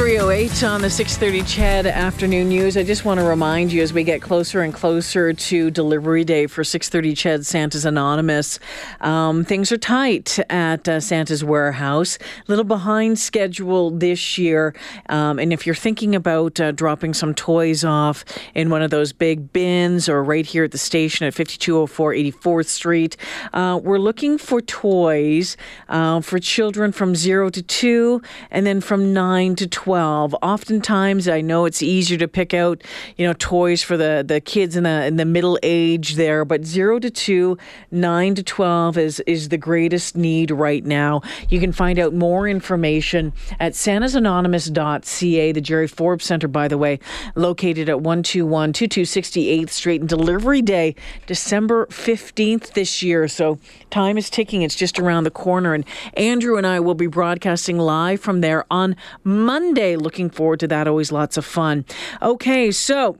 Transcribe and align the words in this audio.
308 0.00 0.64
on 0.64 0.80
the 0.80 0.88
6:30 0.88 1.42
CHED 1.42 1.86
afternoon 1.86 2.48
news. 2.48 2.74
I 2.78 2.82
just 2.82 3.04
want 3.04 3.20
to 3.20 3.26
remind 3.26 3.70
you 3.70 3.82
as 3.82 3.92
we 3.92 4.02
get 4.02 4.22
closer 4.22 4.62
and 4.62 4.72
closer 4.72 5.34
to 5.34 5.70
delivery 5.70 6.24
day 6.24 6.46
for 6.46 6.64
6:30 6.64 7.14
CHED 7.14 7.44
Santa's 7.44 7.84
Anonymous, 7.84 8.58
um, 9.02 9.44
things 9.44 9.70
are 9.70 9.76
tight 9.76 10.38
at 10.48 10.88
uh, 10.88 11.00
Santa's 11.00 11.44
warehouse. 11.44 12.16
A 12.16 12.44
little 12.50 12.64
behind 12.64 13.18
schedule 13.18 13.90
this 13.90 14.38
year, 14.38 14.74
um, 15.10 15.38
and 15.38 15.52
if 15.52 15.66
you're 15.66 15.74
thinking 15.74 16.14
about 16.14 16.58
uh, 16.58 16.72
dropping 16.72 17.12
some 17.12 17.34
toys 17.34 17.84
off 17.84 18.24
in 18.54 18.70
one 18.70 18.80
of 18.80 18.90
those 18.90 19.12
big 19.12 19.52
bins 19.52 20.08
or 20.08 20.24
right 20.24 20.46
here 20.46 20.64
at 20.64 20.70
the 20.70 20.78
station 20.78 21.26
at 21.26 21.34
5204 21.34 22.14
84th 22.14 22.68
Street, 22.68 23.18
uh, 23.52 23.78
we're 23.82 23.98
looking 23.98 24.38
for 24.38 24.62
toys 24.62 25.58
uh, 25.90 26.22
for 26.22 26.38
children 26.38 26.90
from 26.90 27.14
zero 27.14 27.50
to 27.50 27.60
two, 27.60 28.22
and 28.50 28.64
then 28.64 28.80
from 28.80 29.12
nine 29.12 29.54
to 29.56 29.66
12. 29.66 29.89
12. 29.90 30.36
Oftentimes, 30.40 31.26
I 31.26 31.40
know 31.40 31.64
it's 31.64 31.82
easier 31.82 32.16
to 32.18 32.28
pick 32.28 32.54
out, 32.54 32.80
you 33.16 33.26
know, 33.26 33.32
toys 33.32 33.82
for 33.82 33.96
the, 33.96 34.22
the 34.24 34.40
kids 34.40 34.76
in 34.76 34.84
the 34.84 35.04
in 35.04 35.16
the 35.16 35.24
middle 35.24 35.58
age 35.64 36.14
there, 36.14 36.44
but 36.44 36.64
0 36.64 37.00
to 37.00 37.10
2, 37.10 37.58
9 37.90 38.34
to 38.36 38.42
12 38.44 38.98
is 38.98 39.18
is 39.26 39.48
the 39.48 39.58
greatest 39.58 40.16
need 40.16 40.52
right 40.52 40.84
now. 40.84 41.22
You 41.48 41.58
can 41.58 41.72
find 41.72 41.98
out 41.98 42.14
more 42.14 42.46
information 42.46 43.32
at 43.58 43.72
santasanonymous.ca, 43.72 45.52
the 45.52 45.60
Jerry 45.60 45.88
Forbes 45.88 46.24
Center, 46.24 46.46
by 46.46 46.68
the 46.68 46.78
way, 46.78 47.00
located 47.34 47.88
at 47.88 48.00
121 48.00 48.72
2268th 48.72 49.70
Street, 49.70 50.02
and 50.02 50.08
delivery 50.08 50.62
day, 50.62 50.94
December 51.26 51.86
15th 51.86 52.74
this 52.74 53.02
year. 53.02 53.26
So 53.26 53.58
time 53.90 54.16
is 54.16 54.30
ticking. 54.30 54.62
It's 54.62 54.76
just 54.76 55.00
around 55.00 55.24
the 55.24 55.32
corner. 55.32 55.74
And 55.74 55.84
Andrew 56.14 56.56
and 56.56 56.64
I 56.64 56.78
will 56.78 56.94
be 56.94 57.08
broadcasting 57.08 57.76
live 57.76 58.20
from 58.20 58.40
there 58.40 58.64
on 58.70 58.94
Monday 59.24 59.69
Monday. 59.70 59.94
Looking 59.94 60.30
forward 60.30 60.58
to 60.60 60.66
that. 60.66 60.88
Always 60.88 61.12
lots 61.12 61.36
of 61.36 61.44
fun. 61.44 61.84
Okay, 62.20 62.72
so 62.72 63.16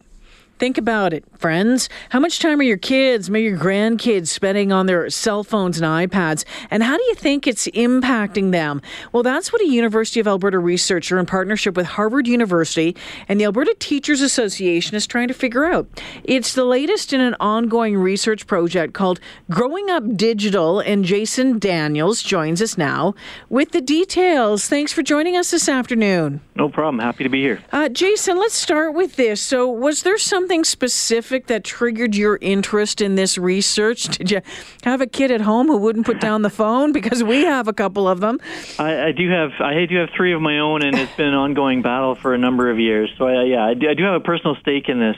Think 0.61 0.77
about 0.77 1.15
it, 1.15 1.25
friends. 1.41 1.89
How 2.11 2.21
much 2.21 2.39
time 2.39 2.61
are 2.61 2.65
your 2.65 2.77
kids, 2.77 3.31
maybe 3.31 3.47
your 3.47 3.59
grandkids, 3.59 4.29
spending 4.29 4.73
on 4.73 4.85
their 4.85 5.09
cell 5.09 5.43
phones 5.43 5.81
and 5.81 5.87
iPads? 5.87 6.45
And 6.71 6.83
how 6.83 6.99
do 6.99 7.03
you 7.05 7.15
think 7.15 7.47
it's 7.47 7.67
impacting 7.69 8.53
them? 8.53 8.83
Well, 9.13 9.23
that's 9.23 9.51
what 9.51 9.63
a 9.63 9.67
University 9.67 10.21
of 10.21 10.29
Alberta 10.29 10.59
researcher 10.59 11.19
in 11.19 11.25
partnership 11.25 11.77
with 11.77 11.87
Harvard 11.87 12.29
University 12.29 12.95
and 13.27 13.41
the 13.41 13.45
Alberta 13.45 13.75
Teachers 13.79 14.21
Association 14.21 14.97
is 14.97 15.07
trying 15.07 15.29
to 15.29 15.35
figure 15.35 15.65
out. 15.65 15.89
It's 16.25 16.55
the 16.55 16.65
latest 16.65 17.15
in 17.15 17.23
an 17.23 17.37
ongoing 17.41 17.97
research 17.97 18.47
project 18.47 18.93
called 18.93 19.19
Growing 19.51 19.89
Up 19.89 20.17
Digital, 20.17 20.81
and 20.81 21.07
Jason 21.07 21.59
Daniels 21.59 22.23
joins 22.23 22.61
us 22.61 22.77
now 22.77 23.15
with 23.49 23.71
the 23.73 23.81
details. 23.81 24.69
Thanks 24.69 24.93
for 24.93 25.03
joining 25.03 25.37
us 25.37 25.51
this 25.51 25.71
afternoon. 25.71 26.43
No 26.55 26.69
problem. 26.69 26.99
Happy 26.99 27.25
to 27.25 27.31
be 27.31 27.41
here. 27.41 27.61
Uh, 27.73 27.89
Jason, 27.89 28.37
let's 28.37 28.55
start 28.55 28.93
with 28.93 29.17
this. 29.17 29.41
So, 29.41 29.67
was 29.71 30.03
there 30.03 30.19
something 30.19 30.65
specific 30.65 31.30
that 31.31 31.65
triggered 31.65 32.15
your 32.15 32.39
interest 32.41 33.01
in 33.01 33.15
this 33.15 33.39
research? 33.39 34.05
Did 34.05 34.31
you 34.31 34.41
have 34.85 35.01
a 35.01 35.07
kid 35.07 35.31
at 35.31 35.41
home 35.41 35.69
who 35.69 35.77
wouldn't 35.77 36.07
put 36.07 36.21
down 36.21 36.43
the 36.43 36.51
phone? 36.51 36.93
Because 36.93 37.23
we 37.23 37.45
have 37.45 37.69
a 37.69 37.73
couple 37.73 38.09
of 38.09 38.21
them. 38.21 38.41
I, 38.79 39.07
I 39.09 39.13
do 39.13 39.31
have. 39.31 39.53
I 39.61 39.87
do 39.87 39.97
have 39.97 40.11
three 40.17 40.33
of 40.33 40.41
my 40.41 40.59
own, 40.59 40.83
and 40.83 40.97
it's 40.99 41.15
been 41.17 41.29
an 41.29 41.35
ongoing 41.35 41.83
battle 41.83 42.15
for 42.15 42.35
a 42.35 42.39
number 42.39 42.71
of 42.71 42.79
years. 42.79 43.11
So, 43.17 43.27
I, 43.27 43.45
yeah, 43.45 43.65
I 43.65 43.75
do, 43.75 43.89
I 43.89 43.95
do 43.95 44.05
have 44.05 44.15
a 44.15 44.21
personal 44.21 44.57
stake 44.61 44.89
in 44.89 45.01
this. 45.01 45.17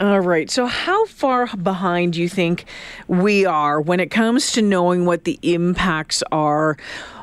All 0.00 0.20
right. 0.20 0.50
So, 0.50 0.66
how 0.66 1.06
far 1.06 1.46
behind 1.56 2.14
do 2.14 2.20
you 2.20 2.28
think 2.28 2.64
we 3.06 3.46
are 3.46 3.80
when 3.80 4.00
it 4.00 4.10
comes 4.10 4.52
to 4.52 4.62
knowing 4.62 5.06
what 5.06 5.24
the 5.24 5.38
impacts 5.42 6.22
are, 6.32 6.76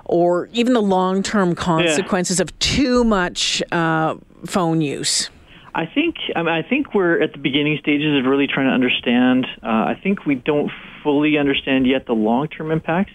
or 0.05 0.47
even 0.53 0.73
the 0.73 0.81
long 0.81 1.21
term 1.21 1.53
consequences 1.53 2.39
yeah. 2.39 2.43
of 2.43 2.59
too 2.59 3.03
much 3.03 3.61
uh, 3.71 4.15
phone 4.45 4.81
use? 4.81 5.29
I 5.73 5.85
think 5.85 6.15
I, 6.35 6.41
mean, 6.41 6.53
I 6.53 6.63
think 6.63 6.93
we're 6.93 7.21
at 7.21 7.31
the 7.31 7.39
beginning 7.39 7.77
stages 7.79 8.19
of 8.19 8.29
really 8.29 8.47
trying 8.47 8.67
to 8.67 8.73
understand. 8.73 9.45
Uh, 9.63 9.67
I 9.67 9.99
think 10.01 10.25
we 10.25 10.35
don't 10.35 10.71
fully 11.03 11.37
understand 11.37 11.87
yet 11.87 12.05
the 12.05 12.13
long-term 12.13 12.71
impacts, 12.71 13.13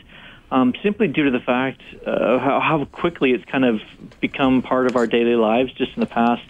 um, 0.51 0.73
simply 0.83 1.09
due 1.09 1.25
to 1.25 1.31
the 1.31 1.45
fact 1.45 1.83
uh, 2.07 2.39
how, 2.39 2.61
how, 2.61 2.85
quickly 2.87 3.33
it's 3.33 3.45
kind 3.45 3.65
of 3.65 3.81
become 4.21 4.63
part 4.63 4.87
of 4.87 4.97
our 4.97 5.07
daily 5.07 5.35
lives. 5.35 5.73
Just 5.73 5.93
in 5.97 6.01
the 6.01 6.07
past 6.07 6.45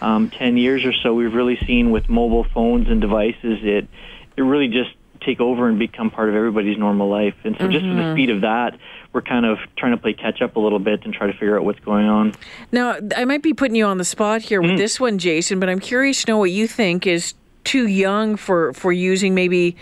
um, 0.00 0.30
ten 0.30 0.56
years 0.56 0.84
or 0.84 0.92
so, 0.92 1.12
we've 1.12 1.34
really 1.34 1.58
seen 1.66 1.90
with 1.90 2.08
mobile 2.08 2.44
phones 2.44 2.88
and 2.88 3.00
devices 3.00 3.58
it 3.62 3.88
it 4.36 4.42
really 4.42 4.68
just 4.68 4.90
take 5.24 5.40
over 5.40 5.68
and 5.68 5.78
become 5.78 6.10
part 6.10 6.28
of 6.28 6.34
everybody's 6.34 6.78
normal 6.78 7.08
life. 7.08 7.34
And 7.44 7.56
so, 7.56 7.64
mm-hmm. 7.64 7.72
just 7.72 7.84
with 7.84 7.96
the 7.96 8.12
speed 8.14 8.30
of 8.30 8.40
that, 8.42 8.78
we're 9.12 9.22
kind 9.22 9.46
of 9.46 9.58
trying 9.76 9.92
to 9.92 9.98
play 9.98 10.12
catch 10.12 10.42
up 10.42 10.56
a 10.56 10.60
little 10.60 10.78
bit 10.78 11.04
and 11.04 11.12
try 11.12 11.26
to 11.26 11.32
figure 11.32 11.58
out 11.58 11.64
what's 11.64 11.80
going 11.80 12.06
on. 12.06 12.34
Now, 12.70 12.96
I 13.16 13.24
might 13.24 13.42
be 13.42 13.54
putting 13.54 13.76
you 13.76 13.86
on 13.86 13.98
the 13.98 14.04
spot 14.04 14.42
here 14.42 14.60
with 14.60 14.70
mm-hmm. 14.70 14.78
this 14.78 14.98
one, 14.98 15.18
Jason, 15.18 15.60
but 15.60 15.68
I'm 15.68 15.80
curious 15.80 16.24
to 16.24 16.32
know 16.32 16.38
what 16.38 16.50
you 16.50 16.66
think 16.66 17.06
is 17.06 17.34
too 17.64 17.86
young 17.86 18.36
for 18.36 18.72
for 18.72 18.92
using 18.92 19.34
maybe 19.34 19.76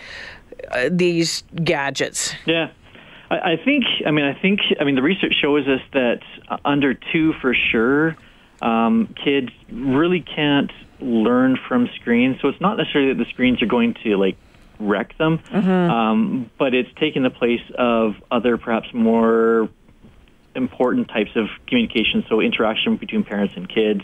uh, 0.71 0.89
these 0.91 1.43
gadgets. 1.63 2.33
Yeah. 2.45 2.71
I, 3.29 3.53
I 3.53 3.55
think. 3.63 3.85
I 4.05 4.11
mean, 4.11 4.25
I 4.25 4.39
think. 4.39 4.59
I 4.79 4.83
mean, 4.83 4.95
the 4.95 5.01
research 5.01 5.35
shows 5.41 5.67
us 5.67 5.81
that 5.93 6.19
under 6.65 6.93
two, 6.93 7.33
for 7.41 7.55
sure, 7.71 8.17
um, 8.61 9.13
kids 9.23 9.49
really 9.71 10.21
can't 10.21 10.71
learn 10.99 11.57
from 11.67 11.89
screens. 11.99 12.37
So 12.41 12.49
it's 12.49 12.61
not 12.61 12.77
necessarily 12.77 13.13
that 13.13 13.23
the 13.23 13.29
screens 13.29 13.61
are 13.61 13.67
going 13.67 13.95
to 14.03 14.17
like 14.17 14.37
wreck 14.81 15.17
them, 15.17 15.39
mm-hmm. 15.39 15.69
um, 15.69 16.51
but 16.57 16.73
it's 16.73 16.89
taken 16.99 17.23
the 17.23 17.29
place 17.29 17.61
of 17.77 18.15
other 18.29 18.57
perhaps 18.57 18.87
more 18.93 19.69
important 20.55 21.07
types 21.07 21.31
of 21.35 21.47
communication. 21.67 22.25
So 22.27 22.41
interaction 22.41 22.97
between 22.97 23.23
parents 23.23 23.53
and 23.55 23.69
kids, 23.69 24.01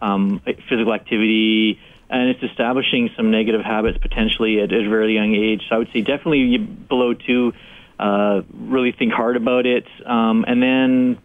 um, 0.00 0.40
physical 0.68 0.94
activity, 0.94 1.78
and 2.08 2.30
it's 2.30 2.42
establishing 2.42 3.10
some 3.16 3.30
negative 3.30 3.62
habits 3.62 3.98
potentially 3.98 4.60
at, 4.60 4.72
at 4.72 4.86
a 4.86 4.88
very 4.88 5.14
young 5.14 5.34
age. 5.34 5.62
So 5.68 5.76
I 5.76 5.78
would 5.78 5.88
say 5.92 6.00
definitely 6.00 6.58
below 6.58 7.14
two, 7.14 7.52
uh, 7.98 8.42
really 8.52 8.92
think 8.92 9.12
hard 9.12 9.36
about 9.36 9.66
it, 9.66 9.86
um, 10.06 10.44
and 10.46 10.62
then 10.62 11.18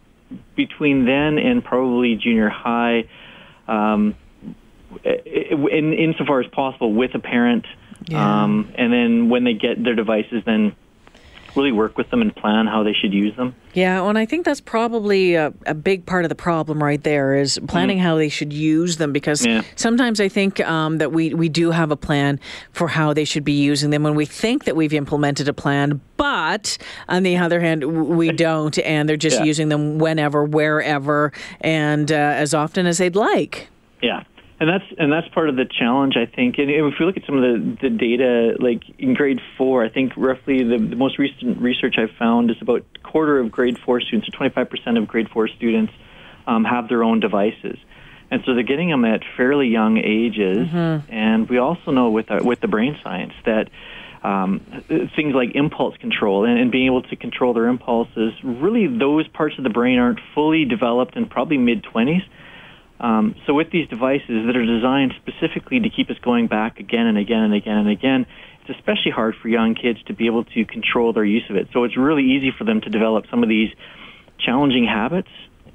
between 0.56 1.06
then 1.06 1.38
and 1.40 1.64
probably 1.64 2.16
junior 2.16 2.50
high. 2.50 3.06
Um, 3.68 4.16
in 5.03 5.94
insofar 5.94 6.40
as 6.40 6.47
possible 6.47 6.94
with 6.94 7.14
a 7.14 7.19
parent 7.19 7.66
yeah. 8.07 8.44
Um, 8.44 8.73
and 8.75 8.91
then 8.91 9.29
when 9.29 9.44
they 9.44 9.53
get 9.53 9.84
their 9.84 9.95
devices, 9.95 10.44
then 10.45 10.75
really 11.57 11.72
work 11.72 11.97
with 11.97 12.09
them 12.12 12.22
and 12.22 12.34
plan 12.35 12.68
how 12.68 12.84
they 12.84 12.94
should 12.94 13.13
use 13.13 13.35
them. 13.35 13.56
Yeah, 13.73 14.00
well, 14.01 14.09
and 14.09 14.18
I 14.18 14.25
think 14.25 14.45
that's 14.45 14.62
probably 14.62 15.34
a, 15.34 15.51
a 15.66 15.73
big 15.73 16.06
part 16.06 16.23
of 16.23 16.29
the 16.29 16.35
problem 16.35 16.81
right 16.81 17.03
there 17.03 17.35
is 17.35 17.59
planning 17.67 17.97
mm-hmm. 17.97 18.06
how 18.06 18.16
they 18.16 18.29
should 18.29 18.53
use 18.53 18.97
them 18.97 19.12
because 19.12 19.46
yeah. 19.46 19.63
sometimes 19.75 20.22
I 20.22 20.29
think 20.29 20.59
um, 20.62 21.00
that 21.00 21.12
we, 21.12 21.34
we 21.34 21.50
do 21.50 21.72
have 21.72 21.91
a 21.91 21.97
plan 21.97 22.40
for 22.72 22.88
how 22.88 23.13
they 23.13 23.25
should 23.25 23.44
be 23.44 23.53
using 23.53 23.90
them 23.90 24.03
when 24.03 24.16
we 24.16 24.25
think 24.25 24.66
that 24.66 24.75
we've 24.75 24.94
implemented 24.94 25.47
a 25.50 25.53
plan, 25.53 26.00
but 26.16 26.78
on 27.09 27.23
the 27.23 27.38
other 27.38 27.59
hand, 27.59 27.84
we 27.84 28.31
don't, 28.31 28.78
and 28.79 29.09
they're 29.09 29.17
just 29.17 29.40
yeah. 29.40 29.46
using 29.46 29.69
them 29.69 29.97
whenever, 29.97 30.44
wherever, 30.44 31.34
and 31.62 32.12
uh, 32.12 32.16
as 32.16 32.53
often 32.53 32.85
as 32.85 33.00
they'd 33.00 33.16
like. 33.16 33.67
Yeah 34.01 34.23
and 34.59 34.68
that's 34.69 34.85
and 34.97 35.12
that's 35.12 35.28
part 35.29 35.50
of 35.50 35.56
the 35.56 35.66
challenge, 35.66 36.16
I 36.18 36.25
think. 36.25 36.57
And 36.57 36.69
if 36.72 36.95
we 37.00 37.06
look 37.06 37.18
at 37.18 37.25
some 37.25 37.38
of 37.38 37.44
the, 37.44 37.78
the 37.81 37.90
data, 37.90 38.56
like 38.59 38.84
in 38.97 39.13
grade 39.13 39.40
four, 39.57 39.85
I 39.85 39.90
think 39.90 40.13
roughly 40.18 40.63
the, 40.63 40.78
the 40.78 40.95
most 40.95 41.19
recent 41.19 41.62
research 41.62 41.95
I've 41.97 42.16
found 42.18 42.50
is 42.50 42.57
about 42.62 42.84
a 42.96 43.00
quarter 43.00 43.40
of 43.40 43.51
grade 43.51 43.78
four 43.85 44.01
students, 44.01 44.28
or 44.29 44.50
25% 44.50 44.97
of 44.97 45.07
grade 45.07 45.29
four 45.29 45.47
students, 45.47 45.94
um, 46.47 46.63
have 46.63 46.90
their 46.90 47.03
own 47.03 47.19
devices. 47.19 47.78
And 48.31 48.41
so 48.46 48.56
they're 48.56 48.63
getting 48.63 48.90
them 48.90 49.06
at 49.06 49.22
fairly 49.38 49.67
young 49.67 49.97
ages. 49.97 50.67
Mm-hmm. 50.67 51.13
And 51.13 51.47
we 51.47 51.59
also 51.59 51.91
know 51.91 52.09
with 52.09 52.29
our, 52.31 52.44
with 52.44 52.59
the 52.59 52.67
brain 52.67 52.97
science 53.03 53.34
that 53.46 53.69
um, 54.23 54.59
things 55.16 55.34
like 55.34 55.56
impulse 55.56 55.96
control 55.97 56.46
and, 56.46 56.59
and 56.59 56.72
being 56.72 56.87
able 56.87 57.03
to 57.03 57.16
control 57.16 57.53
their 57.53 57.67
impulses, 57.67 58.34
really 58.43 58.87
those 58.87 59.28
parts 59.28 59.55
of 59.58 59.64
the 59.64 59.70
brain 59.70 59.99
aren't 59.99 60.20
fully 60.34 60.66
developed 60.66 61.16
in 61.16 61.28
probably 61.28 61.58
mid 61.58 61.84
20s. 61.84 62.23
Um, 62.99 63.35
so 63.46 63.53
with 63.53 63.72
these 63.72 63.88
devices 63.88 64.46
that 64.47 64.55
are 64.55 64.66
designed 64.66 65.14
specifically 65.22 65.79
to 65.79 65.90
keep 65.90 66.09
us 66.09 66.17
going 66.22 66.47
back 66.47 66.79
again 66.79 67.05
and 67.05 67.17
again 67.17 67.44
and 67.44 67.53
again 67.53 67.78
and 67.78 67.90
again, 67.90 68.26
it's 68.61 68.78
especially 68.78 69.11
hard 69.11 69.35
for 69.41 69.47
young 69.47 69.76
kids 69.76 70.02
to 70.08 70.14
be 70.14 70.26
able 70.26 70.44
to 70.46 70.66
control 70.66 71.14
their 71.14 71.26
use 71.26 71.44
of 71.49 71.55
it. 71.55 71.67
So 71.73 71.84
it's 71.84 71.96
really 71.96 72.23
easy 72.23 72.52
for 72.58 72.64
them 72.64 72.82
to 72.82 72.90
develop 72.90 73.26
some 73.29 73.44
of 73.44 73.49
these 73.49 73.70
challenging 74.40 74.85
habits 74.85 75.29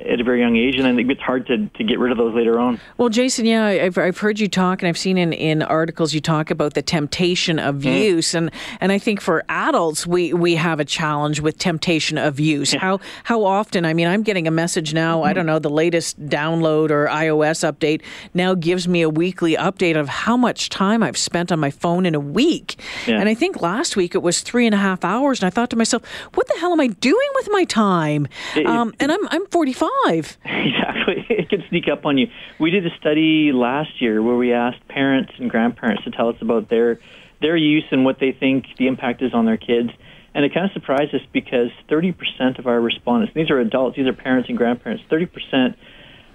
at 0.06 0.20
a 0.20 0.24
very 0.24 0.40
young 0.40 0.56
age, 0.56 0.76
and 0.76 0.84
then 0.84 0.98
it 0.98 1.04
gets 1.04 1.20
hard 1.20 1.46
to, 1.46 1.66
to 1.66 1.84
get 1.84 1.98
rid 1.98 2.12
of 2.12 2.18
those 2.18 2.34
later 2.34 2.58
on. 2.58 2.80
Well, 2.98 3.08
Jason, 3.08 3.46
yeah, 3.46 3.66
I've, 3.66 3.98
I've 3.98 4.18
heard 4.18 4.40
you 4.40 4.48
talk, 4.48 4.82
and 4.82 4.88
I've 4.88 4.98
seen 4.98 5.18
in, 5.18 5.32
in 5.32 5.62
articles 5.62 6.14
you 6.14 6.20
talk 6.20 6.50
about 6.50 6.74
the 6.74 6.82
temptation 6.82 7.58
of 7.58 7.76
mm. 7.76 8.02
use, 8.02 8.34
and, 8.34 8.50
and 8.80 8.92
I 8.92 8.98
think 8.98 9.20
for 9.20 9.44
adults 9.48 10.06
we, 10.06 10.32
we 10.32 10.56
have 10.56 10.80
a 10.80 10.84
challenge 10.84 11.40
with 11.40 11.58
temptation 11.58 12.18
of 12.18 12.40
use. 12.40 12.72
Yeah. 12.72 12.80
How 12.80 13.00
how 13.24 13.44
often? 13.44 13.84
I 13.84 13.94
mean, 13.94 14.08
I'm 14.08 14.22
getting 14.22 14.46
a 14.46 14.50
message 14.50 14.94
now. 14.94 15.18
Mm-hmm. 15.18 15.28
I 15.28 15.32
don't 15.32 15.46
know 15.46 15.58
the 15.58 15.70
latest 15.70 16.20
download 16.26 16.90
or 16.90 17.06
iOS 17.06 17.70
update 17.70 18.02
now 18.34 18.54
gives 18.54 18.88
me 18.88 19.02
a 19.02 19.08
weekly 19.08 19.54
update 19.54 19.96
of 19.96 20.08
how 20.08 20.36
much 20.36 20.68
time 20.68 21.02
I've 21.02 21.16
spent 21.16 21.52
on 21.52 21.60
my 21.60 21.70
phone 21.70 22.06
in 22.06 22.14
a 22.14 22.20
week, 22.20 22.76
yeah. 23.06 23.18
and 23.18 23.28
I 23.28 23.34
think 23.34 23.60
last 23.60 23.96
week 23.96 24.14
it 24.14 24.22
was 24.22 24.40
three 24.40 24.66
and 24.66 24.74
a 24.74 24.78
half 24.78 25.04
hours, 25.04 25.40
and 25.40 25.46
I 25.46 25.50
thought 25.50 25.70
to 25.70 25.76
myself, 25.76 26.02
what 26.34 26.48
the 26.48 26.58
hell 26.58 26.72
am 26.72 26.80
I 26.80 26.88
doing 26.88 27.28
with 27.34 27.48
my 27.50 27.64
time? 27.64 28.26
It, 28.56 28.66
um, 28.66 28.94
and 29.00 29.12
I'm 29.12 29.28
I'm 29.28 29.46
45. 29.46 29.91
Exactly, 30.44 31.26
it 31.28 31.48
can 31.48 31.64
sneak 31.68 31.88
up 31.88 32.06
on 32.06 32.18
you. 32.18 32.28
We 32.58 32.70
did 32.70 32.86
a 32.86 32.96
study 32.98 33.50
last 33.52 34.00
year 34.00 34.22
where 34.22 34.36
we 34.36 34.52
asked 34.52 34.86
parents 34.88 35.32
and 35.38 35.50
grandparents 35.50 36.04
to 36.04 36.10
tell 36.10 36.28
us 36.28 36.36
about 36.40 36.68
their 36.68 37.00
their 37.40 37.56
use 37.56 37.84
and 37.90 38.04
what 38.04 38.20
they 38.20 38.30
think 38.30 38.66
the 38.78 38.86
impact 38.86 39.20
is 39.20 39.34
on 39.34 39.44
their 39.44 39.56
kids. 39.56 39.90
And 40.34 40.44
it 40.44 40.54
kind 40.54 40.64
of 40.64 40.72
surprised 40.72 41.14
us 41.14 41.20
because 41.32 41.70
30% 41.90 42.58
of 42.58 42.66
our 42.66 42.80
respondents, 42.80 43.34
these 43.34 43.50
are 43.50 43.58
adults, 43.58 43.96
these 43.96 44.06
are 44.06 44.12
parents 44.12 44.48
and 44.48 44.56
grandparents, 44.56 45.02
30% 45.10 45.74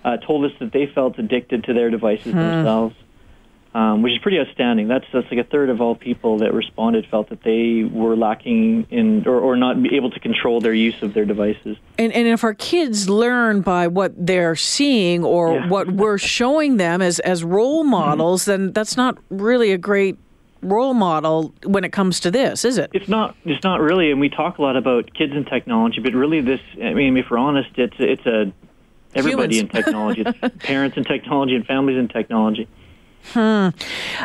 uh, 0.03 0.17
told 0.17 0.45
us 0.45 0.51
that 0.59 0.73
they 0.73 0.85
felt 0.93 1.17
addicted 1.17 1.63
to 1.63 1.73
their 1.73 1.89
devices 1.89 2.33
hmm. 2.33 2.37
themselves 2.37 2.95
um, 3.73 4.01
which 4.01 4.13
is 4.13 4.19
pretty 4.19 4.39
outstanding. 4.39 4.87
That's 4.87 5.05
that's 5.13 5.29
like 5.29 5.39
a 5.39 5.43
third 5.43 5.69
of 5.69 5.81
all 5.81 5.95
people 5.95 6.39
that 6.39 6.53
responded 6.53 7.05
felt 7.07 7.29
that 7.29 7.43
they 7.43 7.83
were 7.83 8.15
lacking 8.15 8.87
in 8.89 9.27
or, 9.27 9.39
or 9.39 9.55
not 9.55 9.77
able 9.91 10.09
to 10.11 10.19
control 10.19 10.61
their 10.61 10.73
use 10.73 11.01
of 11.01 11.13
their 11.13 11.25
devices. 11.25 11.77
And 11.97 12.11
and 12.13 12.27
if 12.27 12.43
our 12.43 12.53
kids 12.53 13.09
learn 13.09 13.61
by 13.61 13.87
what 13.87 14.13
they're 14.17 14.55
seeing 14.55 15.23
or 15.23 15.55
yeah. 15.55 15.67
what 15.67 15.91
we're 15.91 16.17
showing 16.37 16.77
them 16.77 17.01
as 17.01 17.19
as 17.19 17.43
role 17.43 17.83
mm-hmm. 17.83 17.91
models, 17.91 18.43
mm-hmm. 18.43 18.51
then 18.51 18.73
that's 18.73 18.97
not 18.97 19.17
really 19.29 19.71
a 19.71 19.77
great 19.77 20.17
role 20.61 20.93
model 20.93 21.53
when 21.63 21.83
it 21.83 21.91
comes 21.91 22.19
to 22.21 22.31
this, 22.31 22.65
is 22.65 22.77
it? 22.77 22.89
It's 22.93 23.07
not. 23.07 23.35
It's 23.45 23.63
not 23.63 23.79
really. 23.79 24.11
And 24.11 24.19
we 24.19 24.29
talk 24.29 24.57
a 24.57 24.61
lot 24.61 24.75
about 24.75 25.13
kids 25.13 25.33
and 25.33 25.45
technology, 25.45 26.01
but 26.01 26.13
really, 26.13 26.41
this. 26.41 26.61
I 26.81 26.93
mean, 26.93 27.17
if 27.17 27.29
we're 27.29 27.37
honest, 27.37 27.69
it's 27.75 27.95
it's 27.99 28.25
a 28.25 28.51
everybody 29.13 29.57
Humans. 29.57 29.75
in 29.75 29.83
technology. 29.83 30.23
Parents 30.59 30.97
in 30.97 31.03
technology 31.03 31.55
and 31.55 31.65
families 31.65 31.97
in 31.97 32.07
technology. 32.07 32.67
Hmm. 33.33 33.69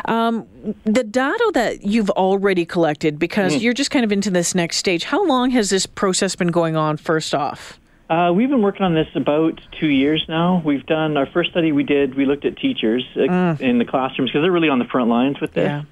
Um, 0.05 0.47
the 0.85 1.03
data 1.03 1.51
that 1.53 1.83
you've 1.83 2.09
already 2.11 2.65
collected, 2.65 3.19
because 3.19 3.53
mm. 3.53 3.61
you're 3.61 3.73
just 3.73 3.91
kind 3.91 4.05
of 4.05 4.11
into 4.11 4.31
this 4.31 4.55
next 4.55 4.77
stage, 4.77 5.03
how 5.03 5.25
long 5.25 5.51
has 5.51 5.69
this 5.69 5.85
process 5.85 6.35
been 6.35 6.49
going 6.49 6.75
on, 6.75 6.97
first 6.97 7.35
off? 7.35 7.79
Uh, 8.09 8.31
we've 8.33 8.49
been 8.49 8.61
working 8.61 8.83
on 8.85 8.93
this 8.93 9.07
about 9.15 9.59
two 9.79 9.87
years 9.87 10.25
now. 10.27 10.61
We've 10.63 10.85
done 10.85 11.17
our 11.17 11.25
first 11.25 11.51
study 11.51 11.71
we 11.71 11.83
did, 11.83 12.15
we 12.15 12.25
looked 12.25 12.45
at 12.45 12.57
teachers 12.57 13.03
uh, 13.15 13.19
mm. 13.19 13.59
in 13.59 13.77
the 13.77 13.85
classrooms 13.85 14.29
because 14.29 14.43
they're 14.43 14.51
really 14.51 14.69
on 14.69 14.79
the 14.79 14.85
front 14.85 15.09
lines 15.09 15.39
with 15.41 15.53
this. 15.53 15.67
Yeah. 15.67 15.83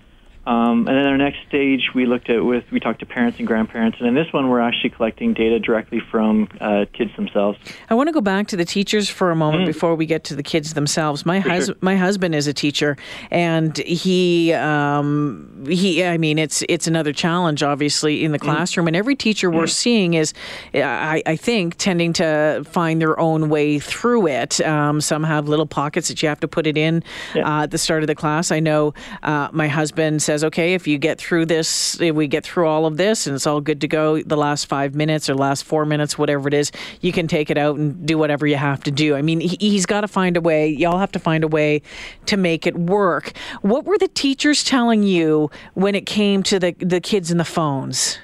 Um, 0.46 0.88
and 0.88 0.98
then 0.98 1.06
our 1.06 1.18
next 1.18 1.40
stage, 1.48 1.90
we 1.94 2.06
looked 2.06 2.30
at 2.30 2.44
with 2.44 2.64
we 2.72 2.80
talked 2.80 3.00
to 3.02 3.06
parents 3.06 3.38
and 3.38 3.48
grandparents, 3.48 4.00
and 4.00 4.08
in 4.08 4.16
this 4.16 4.34
one, 4.34 4.50
we're 4.50 4.60
actually 4.60 4.90
collecting 4.90 5.34
data 5.34 5.60
directly 5.60 6.00
from 6.00 6.48
uh, 6.60 6.86
kids 6.94 7.16
themselves. 7.16 7.60
I 7.90 7.94
want 7.94 8.08
to 8.08 8.14
go 8.14 8.22
back 8.22 8.48
to 8.48 8.58
the 8.58 8.66
teachers 8.66 9.10
for 9.10 9.30
a 9.30 9.36
moment 9.36 9.64
mm. 9.64 9.68
before 9.68 9.96
we 9.96 10.06
get 10.06 10.24
to 10.26 10.36
the 10.36 10.44
kids 10.44 10.74
themselves. 10.74 11.26
My 11.26 11.40
hus- 11.40 11.68
sure. 11.68 11.76
my 11.82 11.96
husband 11.96 12.34
is 12.34 12.48
a 12.48 12.54
teacher, 12.54 12.98
and 13.30 13.78
he 13.78 14.52
um, 14.54 15.66
he 15.68 16.04
I 16.04 16.18
mean 16.18 16.40
it's 16.40 16.64
it's 16.70 16.88
another 16.88 17.14
challenge, 17.14 17.62
obviously, 17.62 18.24
in 18.24 18.32
the 18.32 18.40
mm. 18.40 18.44
classroom. 18.44 18.86
Mm. 18.86 18.90
And 18.90 18.96
every 18.96 19.16
teacher 19.16 19.50
mm. 19.52 19.56
we're 19.56 19.68
seeing 19.68 20.16
is, 20.16 20.34
I, 20.74 21.22
I, 21.26 21.36
think, 21.36 21.76
tending 21.78 22.14
to 22.14 22.64
find 22.70 23.02
their 23.02 23.20
own 23.20 23.50
way 23.50 23.80
through 23.80 24.28
it. 24.28 24.60
Um, 24.62 25.02
some 25.02 25.24
have 25.24 25.48
little 25.48 25.66
pockets 25.66 26.08
that 26.08 26.22
you 26.24 26.30
have 26.30 26.40
to 26.40 26.48
put 26.48 26.66
it 26.66 26.78
in 26.78 27.04
yeah. 27.36 27.48
uh, 27.48 27.64
at 27.64 27.72
the 27.72 27.78
start 27.78 28.04
of 28.04 28.08
the 28.08 28.16
class. 28.16 28.52
I 28.52 28.60
know 28.60 28.94
uh, 29.24 29.50
my 29.52 29.68
husband 29.68 30.22
says, 30.32 30.46
okay, 30.46 30.74
if 30.74 30.88
you 30.88 30.98
get 30.98 31.20
through 31.20 31.46
this, 31.46 32.00
if 32.00 32.16
we 32.16 32.26
get 32.26 32.46
through 32.46 32.66
all 32.66 32.86
of 32.86 32.96
this 32.96 33.28
and 33.28 33.36
it's 33.36 33.46
all 33.46 33.60
good 33.60 33.82
to 33.82 33.88
go, 33.88 34.22
the 34.22 34.38
last 34.38 34.66
five 34.66 34.96
minutes 34.96 35.30
or 35.30 35.36
last 35.36 35.66
four 35.66 35.86
minutes, 35.86 36.18
whatever 36.18 36.48
it 36.48 36.54
is, 36.54 36.72
you 37.02 37.12
can 37.12 37.28
take 37.28 37.50
it 37.50 37.58
out 37.58 37.76
and 37.76 38.06
do 38.06 38.18
whatever 38.18 38.48
you 38.48 38.56
have 38.56 38.82
to 38.84 38.92
do. 38.92 39.14
I 39.16 39.22
mean, 39.22 39.42
he, 39.42 39.76
has 39.76 39.86
got 39.86 40.02
to 40.02 40.08
find 40.08 40.38
a 40.38 40.42
way. 40.42 40.70
Y'all 40.70 41.00
have 41.00 41.12
to 41.12 41.20
find 41.20 41.44
a 41.44 41.50
way 41.50 41.82
to 42.28 42.38
make 42.38 42.66
it 42.66 42.78
work. 42.78 43.34
What 43.62 43.84
were 43.84 43.98
the 43.98 44.08
teachers 44.08 44.64
telling 44.64 45.04
you 45.04 45.52
when 45.74 45.96
it 45.96 46.06
came 46.06 46.44
to 46.44 46.60
the, 46.60 46.74
the 46.80 47.02
kids 47.02 47.30
and 47.30 47.38
the 47.40 47.46
phones? 47.46 48.18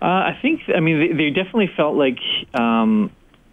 Uh, 0.00 0.04
I 0.04 0.38
think, 0.40 0.60
I 0.72 0.78
mean, 0.78 1.00
they, 1.00 1.24
they 1.24 1.30
definitely 1.30 1.70
felt 1.76 1.96
like, 1.96 2.20
um, 2.54 3.10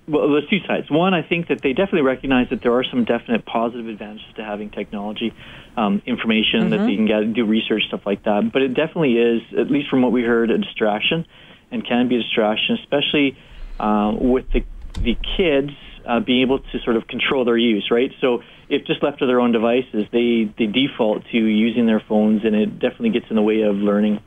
well, 0.08 0.30
there's 0.30 0.48
two 0.48 0.60
sides. 0.68 0.92
One, 0.92 1.16
I 1.16 1.24
think 1.24 1.48
that 1.48 1.64
they 1.64 1.74
definitely 1.74 2.02
recognize 2.02 2.50
that 2.52 2.62
there 2.62 2.74
are 2.74 2.84
some 2.84 3.04
definite 3.04 3.46
positive 3.46 3.88
advantages 3.88 4.28
to 4.36 4.44
having 4.44 4.70
technology 4.70 5.34
um, 5.76 6.02
information 6.06 6.62
mm-hmm. 6.62 6.70
that 6.72 6.86
they 6.86 6.96
can 6.96 7.06
get, 7.06 7.34
do 7.34 7.46
research, 7.46 7.84
stuff 7.88 8.06
like 8.06 8.24
that. 8.24 8.52
But 8.52 8.62
it 8.62 8.70
definitely 8.70 9.18
is, 9.18 9.42
at 9.58 9.70
least 9.72 9.90
from 9.90 10.02
what 10.02 10.12
we 10.12 10.24
heard, 10.24 10.52
a 10.52 10.58
distraction 10.58 11.26
and 11.72 11.86
can 11.86 12.08
be 12.08 12.18
a 12.18 12.22
distraction, 12.22 12.78
especially 12.82 13.38
uh, 13.80 14.14
with 14.16 14.46
the, 14.52 14.64
the 15.00 15.18
kids 15.38 15.72
uh, 16.06 16.20
being 16.20 16.42
able 16.42 16.60
to 16.60 16.80
sort 16.84 16.96
of 16.96 17.08
control 17.08 17.46
their 17.46 17.58
use, 17.58 17.90
right? 17.90 18.12
So 18.22 18.44
if 18.70 18.86
just 18.86 19.02
left 19.02 19.20
to 19.20 19.26
their 19.26 19.40
own 19.40 19.52
devices, 19.52 20.06
they, 20.12 20.52
they 20.58 20.68
default 20.68 21.26
to 21.32 21.38
using 21.38 21.86
their 21.86 22.00
phones, 22.00 22.46
and 22.46 22.56
it 22.56 22.80
definitely 22.80 23.10
gets 23.10 23.26
in 23.30 23.36
the 23.36 23.42
way 23.42 23.62
of 23.62 23.76
learning. 23.76 24.22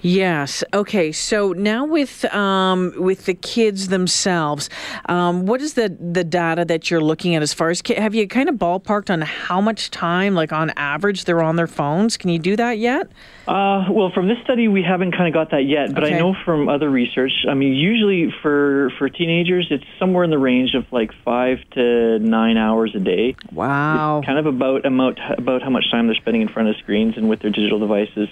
Yes. 0.00 0.62
Okay. 0.72 1.10
So 1.12 1.52
now 1.52 1.84
with 1.84 2.24
um, 2.32 2.92
with 2.96 3.26
the 3.26 3.34
kids 3.34 3.88
themselves, 3.88 4.70
um, 5.06 5.46
what 5.46 5.60
is 5.60 5.74
the 5.74 5.88
the 5.88 6.24
data 6.24 6.64
that 6.64 6.90
you're 6.90 7.00
looking 7.00 7.34
at 7.34 7.42
as 7.42 7.52
far 7.52 7.70
as 7.70 7.82
have 7.96 8.14
you 8.14 8.28
kind 8.28 8.48
of 8.48 8.56
ballparked 8.56 9.10
on 9.10 9.22
how 9.22 9.60
much 9.60 9.90
time, 9.90 10.34
like 10.34 10.52
on 10.52 10.70
average, 10.76 11.24
they're 11.24 11.42
on 11.42 11.56
their 11.56 11.66
phones? 11.66 12.16
Can 12.16 12.30
you 12.30 12.38
do 12.38 12.54
that 12.56 12.78
yet? 12.78 13.08
Uh, 13.48 13.86
well, 13.90 14.10
from 14.14 14.28
this 14.28 14.38
study, 14.44 14.68
we 14.68 14.82
haven't 14.82 15.12
kind 15.12 15.26
of 15.26 15.32
got 15.32 15.50
that 15.50 15.64
yet, 15.64 15.94
but 15.94 16.04
okay. 16.04 16.14
I 16.14 16.18
know 16.18 16.34
from 16.44 16.68
other 16.68 16.90
research. 16.90 17.32
I 17.48 17.54
mean, 17.54 17.74
usually 17.74 18.32
for 18.42 18.90
for 18.98 19.08
teenagers, 19.08 19.66
it's 19.70 19.84
somewhere 19.98 20.22
in 20.22 20.30
the 20.30 20.38
range 20.38 20.74
of 20.74 20.84
like 20.92 21.10
five 21.24 21.58
to 21.72 22.18
nine 22.20 22.56
hours 22.56 22.94
a 22.94 23.00
day. 23.00 23.34
Wow. 23.52 24.18
It's 24.18 24.26
kind 24.26 24.38
of 24.38 24.46
about 24.46 24.86
about 24.86 25.18
about 25.38 25.62
how 25.62 25.70
much 25.70 25.90
time 25.90 26.06
they're 26.06 26.14
spending 26.14 26.42
in 26.42 26.48
front 26.48 26.68
of 26.68 26.76
screens 26.76 27.16
and 27.16 27.28
with 27.28 27.40
their 27.40 27.50
digital 27.50 27.80
devices 27.80 28.28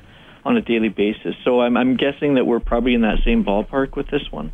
on 0.46 0.56
a 0.56 0.62
daily 0.62 0.88
basis. 0.88 1.34
So 1.44 1.60
I'm, 1.60 1.76
I'm 1.76 1.96
guessing 1.96 2.34
that 2.34 2.46
we're 2.46 2.60
probably 2.60 2.94
in 2.94 3.00
that 3.00 3.18
same 3.24 3.44
ballpark 3.44 3.96
with 3.96 4.06
this 4.08 4.22
one. 4.30 4.52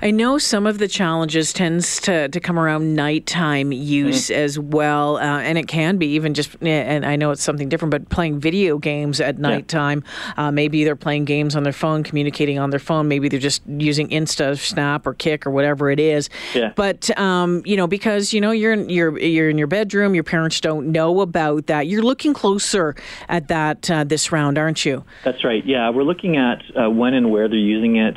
I 0.00 0.10
know 0.10 0.38
some 0.38 0.66
of 0.66 0.78
the 0.78 0.88
challenges 0.88 1.52
tends 1.52 2.00
to, 2.02 2.28
to 2.28 2.40
come 2.40 2.58
around 2.58 2.94
nighttime 2.94 3.72
use 3.72 4.26
mm-hmm. 4.26 4.40
as 4.40 4.58
well, 4.58 5.16
uh, 5.16 5.40
and 5.40 5.58
it 5.58 5.68
can 5.68 5.98
be 5.98 6.06
even 6.08 6.34
just. 6.34 6.56
And 6.62 7.04
I 7.04 7.16
know 7.16 7.30
it's 7.30 7.42
something 7.42 7.68
different, 7.68 7.90
but 7.90 8.08
playing 8.08 8.40
video 8.40 8.78
games 8.78 9.20
at 9.20 9.38
nighttime. 9.38 10.04
Yeah. 10.36 10.48
Uh, 10.48 10.52
maybe 10.52 10.84
they're 10.84 10.96
playing 10.96 11.24
games 11.24 11.54
on 11.56 11.62
their 11.62 11.72
phone, 11.72 12.02
communicating 12.02 12.58
on 12.58 12.70
their 12.70 12.80
phone. 12.80 13.08
Maybe 13.08 13.28
they're 13.28 13.40
just 13.40 13.62
using 13.66 14.08
Insta, 14.08 14.58
Snap, 14.58 15.06
or 15.06 15.14
Kik, 15.14 15.46
or 15.46 15.50
whatever 15.50 15.90
it 15.90 16.00
is. 16.00 16.30
Yeah. 16.54 16.72
But 16.74 17.16
um, 17.18 17.62
you 17.64 17.76
know, 17.76 17.86
because 17.86 18.32
you 18.32 18.40
know 18.40 18.50
you're 18.50 18.72
in, 18.72 18.88
you're 18.88 19.18
you're 19.18 19.50
in 19.50 19.58
your 19.58 19.66
bedroom, 19.66 20.14
your 20.14 20.24
parents 20.24 20.60
don't 20.60 20.92
know 20.92 21.20
about 21.20 21.66
that. 21.66 21.86
You're 21.86 22.02
looking 22.02 22.34
closer 22.34 22.94
at 23.28 23.48
that 23.48 23.90
uh, 23.90 24.04
this 24.04 24.32
round, 24.32 24.58
aren't 24.58 24.84
you? 24.84 25.04
That's 25.24 25.44
right. 25.44 25.64
Yeah, 25.64 25.90
we're 25.90 26.04
looking 26.04 26.36
at 26.36 26.62
uh, 26.76 26.90
when 26.90 27.14
and 27.14 27.30
where 27.30 27.48
they're 27.48 27.58
using 27.58 27.96
it. 27.96 28.16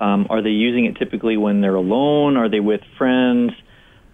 Um, 0.00 0.26
are 0.28 0.42
they 0.42 0.50
using 0.50 0.84
it 0.84 0.96
typically 0.96 1.36
when 1.36 1.60
they're 1.60 1.74
alone? 1.74 2.36
Are 2.36 2.50
they 2.50 2.60
with 2.60 2.82
friends? 2.98 3.52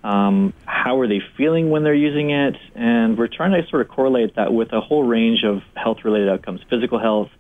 Um, 0.04 0.52
how 0.64 0.98
are 0.98 1.08
they 1.08 1.20
feeling 1.36 1.70
when 1.70 1.84
they're 1.84 1.94
using 1.94 2.30
it? 2.30 2.56
And 2.74 3.16
we're 3.16 3.28
trying 3.28 3.52
to 3.52 3.68
sort 3.68 3.82
of 3.82 3.88
correlate 3.88 4.36
that 4.36 4.52
with 4.52 4.72
a 4.72 4.80
whole 4.80 5.04
range 5.04 5.44
of 5.44 5.62
health-related 5.76 6.28
outcomes: 6.28 6.60
physical 6.68 6.98
health, 6.98 7.30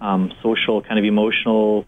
um, 0.00 0.32
social, 0.42 0.82
kind 0.82 0.98
of 0.98 1.04
emotional 1.04 1.86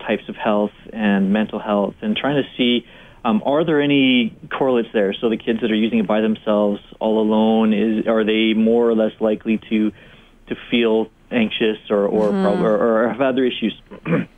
types 0.00 0.28
of 0.28 0.36
health, 0.36 0.72
and 0.92 1.32
mental 1.32 1.58
health, 1.58 1.94
and 2.02 2.16
trying 2.16 2.42
to 2.42 2.48
see. 2.56 2.86
Um, 3.24 3.42
are 3.46 3.64
there 3.64 3.80
any 3.80 4.36
correlates 4.50 4.90
there? 4.92 5.14
So 5.18 5.30
the 5.30 5.38
kids 5.38 5.60
that 5.62 5.70
are 5.70 5.74
using 5.74 5.98
it 5.98 6.06
by 6.06 6.20
themselves, 6.20 6.80
all 7.00 7.20
alone, 7.20 7.72
is 7.72 8.06
are 8.06 8.22
they 8.22 8.52
more 8.52 8.88
or 8.88 8.94
less 8.94 9.12
likely 9.18 9.58
to 9.70 9.92
to 10.48 10.54
feel 10.70 11.10
anxious 11.30 11.78
or 11.90 12.06
or, 12.06 12.30
mm-hmm. 12.30 12.62
or, 12.62 13.04
or 13.04 13.08
have 13.08 13.20
other 13.20 13.44
issues. 13.44 13.74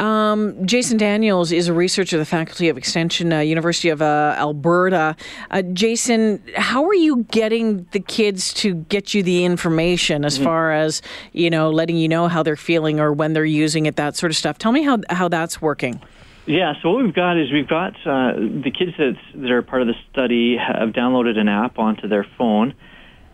Um, 0.00 0.66
Jason 0.66 0.96
Daniels 0.96 1.52
is 1.52 1.68
a 1.68 1.74
researcher 1.74 2.16
at 2.16 2.20
the 2.20 2.24
Faculty 2.24 2.70
of 2.70 2.78
Extension, 2.78 3.32
uh, 3.34 3.40
University 3.40 3.90
of 3.90 4.00
uh, 4.00 4.34
Alberta. 4.38 5.14
Uh, 5.50 5.60
Jason, 5.60 6.42
how 6.56 6.86
are 6.86 6.94
you 6.94 7.24
getting 7.30 7.86
the 7.92 8.00
kids 8.00 8.54
to 8.54 8.74
get 8.74 9.12
you 9.12 9.22
the 9.22 9.44
information 9.44 10.24
as 10.24 10.36
mm-hmm. 10.36 10.44
far 10.44 10.72
as 10.72 11.02
you 11.32 11.50
know, 11.50 11.70
letting 11.70 11.98
you 11.98 12.08
know 12.08 12.28
how 12.28 12.42
they're 12.42 12.56
feeling 12.56 12.98
or 12.98 13.12
when 13.12 13.34
they're 13.34 13.44
using 13.44 13.84
it, 13.84 13.96
that 13.96 14.16
sort 14.16 14.32
of 14.32 14.36
stuff? 14.36 14.56
Tell 14.56 14.72
me 14.72 14.82
how 14.82 15.00
how 15.10 15.28
that's 15.28 15.60
working. 15.60 16.00
Yeah, 16.46 16.72
so 16.82 16.92
what 16.92 17.04
we've 17.04 17.14
got 17.14 17.38
is 17.38 17.52
we've 17.52 17.68
got 17.68 17.94
uh, 18.06 18.32
the 18.32 18.72
kids 18.76 18.92
that, 18.96 19.16
that 19.34 19.50
are 19.50 19.60
part 19.60 19.82
of 19.82 19.88
the 19.88 19.94
study 20.10 20.56
have 20.56 20.88
downloaded 20.88 21.36
an 21.36 21.48
app 21.48 21.78
onto 21.78 22.08
their 22.08 22.26
phone 22.38 22.74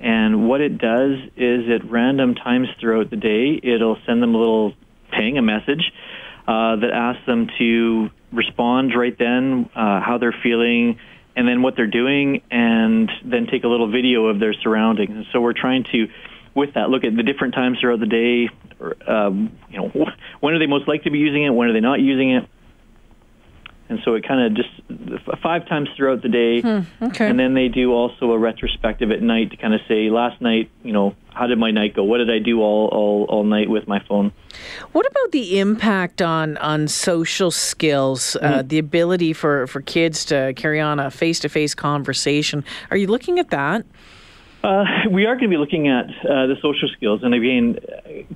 and 0.00 0.48
what 0.48 0.60
it 0.60 0.78
does 0.78 1.18
is 1.36 1.70
at 1.70 1.88
random 1.90 2.34
times 2.34 2.68
throughout 2.78 3.08
the 3.08 3.16
day, 3.16 3.58
it'll 3.62 3.96
send 4.04 4.22
them 4.22 4.34
a 4.34 4.38
little 4.38 4.74
ping, 5.10 5.38
a 5.38 5.42
message 5.42 5.92
uh, 6.46 6.76
that 6.76 6.90
asks 6.92 7.24
them 7.26 7.48
to 7.58 8.10
respond 8.32 8.92
right 8.96 9.16
then, 9.18 9.68
uh, 9.74 10.00
how 10.00 10.18
they're 10.18 10.34
feeling, 10.42 10.98
and 11.34 11.46
then 11.46 11.62
what 11.62 11.74
they're 11.76 11.86
doing, 11.86 12.42
and 12.50 13.10
then 13.24 13.46
take 13.46 13.64
a 13.64 13.68
little 13.68 13.90
video 13.90 14.26
of 14.26 14.40
their 14.40 14.54
surroundings. 14.54 15.10
And 15.10 15.26
so 15.32 15.40
we're 15.40 15.52
trying 15.52 15.84
to, 15.92 16.08
with 16.54 16.74
that, 16.74 16.88
look 16.88 17.04
at 17.04 17.16
the 17.16 17.22
different 17.22 17.54
times 17.54 17.78
throughout 17.80 18.00
the 18.00 18.06
day. 18.06 18.48
Or, 18.80 18.96
um, 19.10 19.56
you 19.70 19.78
know, 19.78 19.88
when 20.40 20.54
are 20.54 20.58
they 20.58 20.66
most 20.66 20.88
likely 20.88 21.04
to 21.04 21.10
be 21.10 21.18
using 21.18 21.44
it? 21.44 21.50
When 21.50 21.68
are 21.68 21.72
they 21.72 21.80
not 21.80 22.00
using 22.00 22.32
it? 22.32 22.48
And 23.88 24.00
so 24.04 24.14
it 24.14 24.26
kind 24.26 24.40
of 24.40 24.54
just 24.54 25.40
five 25.42 25.68
times 25.68 25.88
throughout 25.96 26.22
the 26.22 26.28
day. 26.28 26.60
Hmm, 26.60 27.04
okay. 27.04 27.28
And 27.28 27.38
then 27.38 27.54
they 27.54 27.68
do 27.68 27.92
also 27.92 28.32
a 28.32 28.38
retrospective 28.38 29.12
at 29.12 29.22
night 29.22 29.50
to 29.52 29.56
kind 29.56 29.74
of 29.74 29.80
say, 29.86 30.10
last 30.10 30.40
night, 30.40 30.70
you 30.82 30.92
know, 30.92 31.14
how 31.32 31.46
did 31.46 31.58
my 31.58 31.70
night 31.70 31.94
go? 31.94 32.02
What 32.02 32.18
did 32.18 32.30
I 32.30 32.38
do 32.38 32.62
all, 32.62 32.88
all, 32.88 33.26
all 33.28 33.44
night 33.44 33.70
with 33.70 33.86
my 33.86 34.02
phone? 34.08 34.32
What 34.92 35.06
about 35.06 35.32
the 35.32 35.60
impact 35.60 36.20
on, 36.20 36.56
on 36.56 36.88
social 36.88 37.50
skills, 37.50 38.36
mm-hmm. 38.40 38.54
uh, 38.54 38.62
the 38.62 38.78
ability 38.78 39.32
for, 39.32 39.66
for 39.68 39.82
kids 39.82 40.24
to 40.26 40.52
carry 40.56 40.80
on 40.80 40.98
a 40.98 41.10
face 41.10 41.38
to 41.40 41.48
face 41.48 41.74
conversation? 41.74 42.64
Are 42.90 42.96
you 42.96 43.06
looking 43.06 43.38
at 43.38 43.50
that? 43.50 43.86
Uh, 44.66 44.84
we 45.12 45.26
are 45.26 45.36
going 45.36 45.48
to 45.48 45.48
be 45.48 45.58
looking 45.58 45.86
at 45.86 46.06
uh, 46.06 46.48
the 46.48 46.56
social 46.60 46.88
skills, 46.88 47.20
and 47.22 47.32
again, 47.32 47.78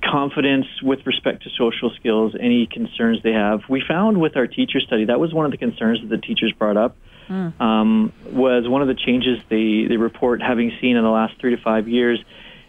confidence 0.00 0.66
with 0.80 1.04
respect 1.04 1.42
to 1.42 1.50
social 1.58 1.90
skills, 1.98 2.36
any 2.38 2.68
concerns 2.68 3.20
they 3.24 3.32
have. 3.32 3.62
We 3.68 3.82
found 3.86 4.20
with 4.20 4.36
our 4.36 4.46
teacher 4.46 4.78
study 4.78 5.06
that 5.06 5.18
was 5.18 5.34
one 5.34 5.44
of 5.44 5.50
the 5.50 5.56
concerns 5.56 6.00
that 6.02 6.08
the 6.08 6.18
teachers 6.18 6.52
brought 6.52 6.76
up. 6.76 6.96
Mm. 7.28 7.60
Um, 7.60 8.12
was 8.26 8.68
one 8.68 8.80
of 8.80 8.86
the 8.86 8.94
changes 8.94 9.40
they, 9.48 9.86
they 9.88 9.96
report 9.96 10.40
having 10.40 10.70
seen 10.80 10.96
in 10.96 11.02
the 11.02 11.10
last 11.10 11.34
three 11.40 11.54
to 11.54 11.60
five 11.60 11.88
years 11.88 12.22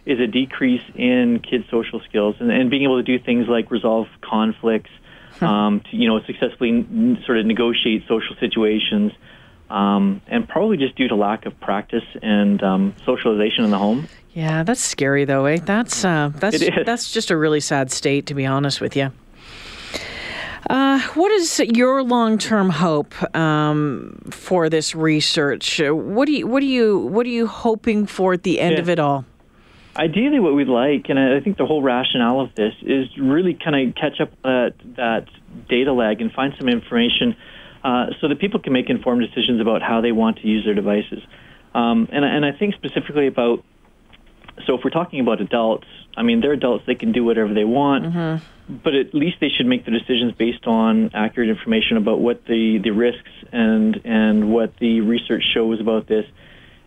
is 0.08 0.20
a 0.20 0.28
decrease 0.28 0.84
in 0.96 1.40
kids' 1.40 1.66
social 1.70 2.00
skills 2.10 2.38
and, 2.40 2.52
and 2.52 2.72
being 2.72 2.84
able 2.84 2.98
to 2.98 3.04
do 3.04 3.24
things 3.24 3.48
like 3.48 3.70
resolve 3.70 4.08
conflicts, 4.22 4.90
hmm. 5.34 5.46
um, 5.46 5.80
to 5.82 5.98
you 5.98 6.08
know 6.08 6.20
successfully 6.22 6.70
n- 6.70 7.22
sort 7.28 7.38
of 7.38 7.46
negotiate 7.46 8.08
social 8.08 8.36
situations, 8.40 9.12
um, 9.72 10.22
and 10.28 10.48
probably 10.48 10.78
just 10.78 10.96
due 10.96 11.08
to 11.08 11.16
lack 11.16 11.46
of 11.46 11.60
practice 11.60 12.04
and 12.22 12.62
um, 12.62 12.94
socialization 13.06 13.64
in 13.64 13.72
the 13.72 13.78
home. 13.78 14.08
Yeah, 14.34 14.64
that's 14.64 14.82
scary 14.82 15.26
though, 15.26 15.46
eh? 15.46 15.60
That's 15.64 16.06
uh, 16.06 16.32
that's 16.36 16.64
that's 16.86 17.12
just 17.12 17.32
a 17.32 17.38
really 17.38 17.60
sad 17.60 17.92
state, 17.92 18.28
to 18.28 18.34
be 18.34 18.46
honest 18.46 18.82
with 18.82 18.96
you. 18.96 19.12
Uh, 20.70 21.00
what 21.16 21.32
is 21.32 21.60
your 21.60 22.04
long-term 22.04 22.70
hope 22.70 23.14
um, 23.36 24.22
for 24.30 24.70
this 24.70 24.96
research? 24.96 25.82
What 25.84 26.28
do 26.28 26.34
you 26.34 26.48
what 26.48 26.60
do 26.62 26.68
you 26.68 27.00
what 27.00 27.26
are 27.26 27.30
you 27.30 27.48
hoping 27.48 28.06
for 28.06 28.34
at 28.34 28.44
the 28.44 28.60
end 28.60 28.76
yeah. 28.76 28.82
of 28.82 28.90
it 28.90 29.00
all? 29.00 29.26
Ideally, 29.98 30.40
what 30.40 30.54
we'd 30.54 30.70
like, 30.70 31.10
and 31.10 31.20
I 31.20 31.42
think 31.42 31.58
the 31.58 31.66
whole 31.66 31.82
rationale 31.82 32.40
of 32.40 32.56
this 32.56 32.74
is 32.82 33.08
really 33.18 33.54
kind 33.54 33.90
of 33.90 33.96
catch 33.96 34.22
up 34.22 34.30
that 34.44 34.76
that 34.96 35.28
data 35.68 35.92
lag 35.92 36.22
and 36.22 36.32
find 36.32 36.54
some 36.58 36.70
information 36.70 37.36
uh, 37.84 38.08
so 38.20 38.28
that 38.28 38.40
people 38.40 38.60
can 38.60 38.74
make 38.74 38.90
informed 38.90 39.22
decisions 39.22 39.60
about 39.62 39.82
how 39.82 40.02
they 40.02 40.12
want 40.12 40.38
to 40.38 40.48
use 40.48 40.66
their 40.66 40.76
devices. 40.76 41.22
Um, 41.74 42.08
and, 42.12 42.26
and 42.26 42.46
I 42.46 42.52
think 42.52 42.76
specifically 42.76 43.28
about, 43.28 43.64
so 44.66 44.76
if 44.76 44.84
we're 44.84 44.92
talking 44.92 45.20
about 45.20 45.42
adults, 45.42 45.88
I 46.16 46.24
mean, 46.24 46.42
they're 46.42 46.54
adults, 46.54 46.84
they 46.86 46.96
can 46.96 47.12
do 47.12 47.24
whatever 47.24 47.54
they 47.54 47.64
want, 47.64 48.06
mm-hmm. 48.06 48.76
but 48.84 48.94
at 48.94 49.14
least 49.14 49.38
they 49.40 49.50
should 49.50 49.66
make 49.66 49.86
the 49.86 49.92
decisions 49.92 50.34
based 50.34 50.68
on 50.68 51.12
accurate 51.14 51.50
information 51.50 51.98
about 51.98 52.20
what 52.20 52.46
the, 52.46 52.80
the 52.84 52.92
risks 52.92 53.32
and, 53.52 54.02
and 54.04 54.52
what 54.52 54.76
the 54.78 55.02
research 55.02 55.44
shows 55.54 55.80
about 55.80 56.08
this. 56.08 56.26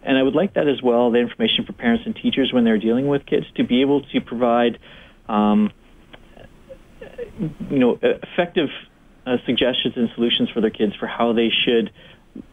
And 0.02 0.18
I 0.18 0.22
would 0.22 0.34
like 0.34 0.54
that 0.54 0.68
as 0.68 0.82
well, 0.82 1.10
the 1.10 1.18
information 1.18 1.64
for 1.64 1.72
parents 1.72 2.04
and 2.04 2.14
teachers 2.14 2.52
when 2.52 2.64
they're 2.64 2.78
dealing 2.78 3.08
with 3.08 3.24
kids 3.24 3.46
to 3.56 3.64
be 3.64 3.80
able 3.80 4.02
to 4.02 4.20
provide, 4.20 4.78
um, 5.26 5.72
you 7.70 7.78
know, 7.78 7.98
effective 8.02 8.68
uh, 9.26 9.38
suggestions 9.46 9.96
and 9.96 10.10
solutions 10.14 10.50
for 10.50 10.60
their 10.60 10.70
kids 10.70 10.94
for 10.96 11.06
how 11.06 11.32
they 11.32 11.50
should 11.50 11.90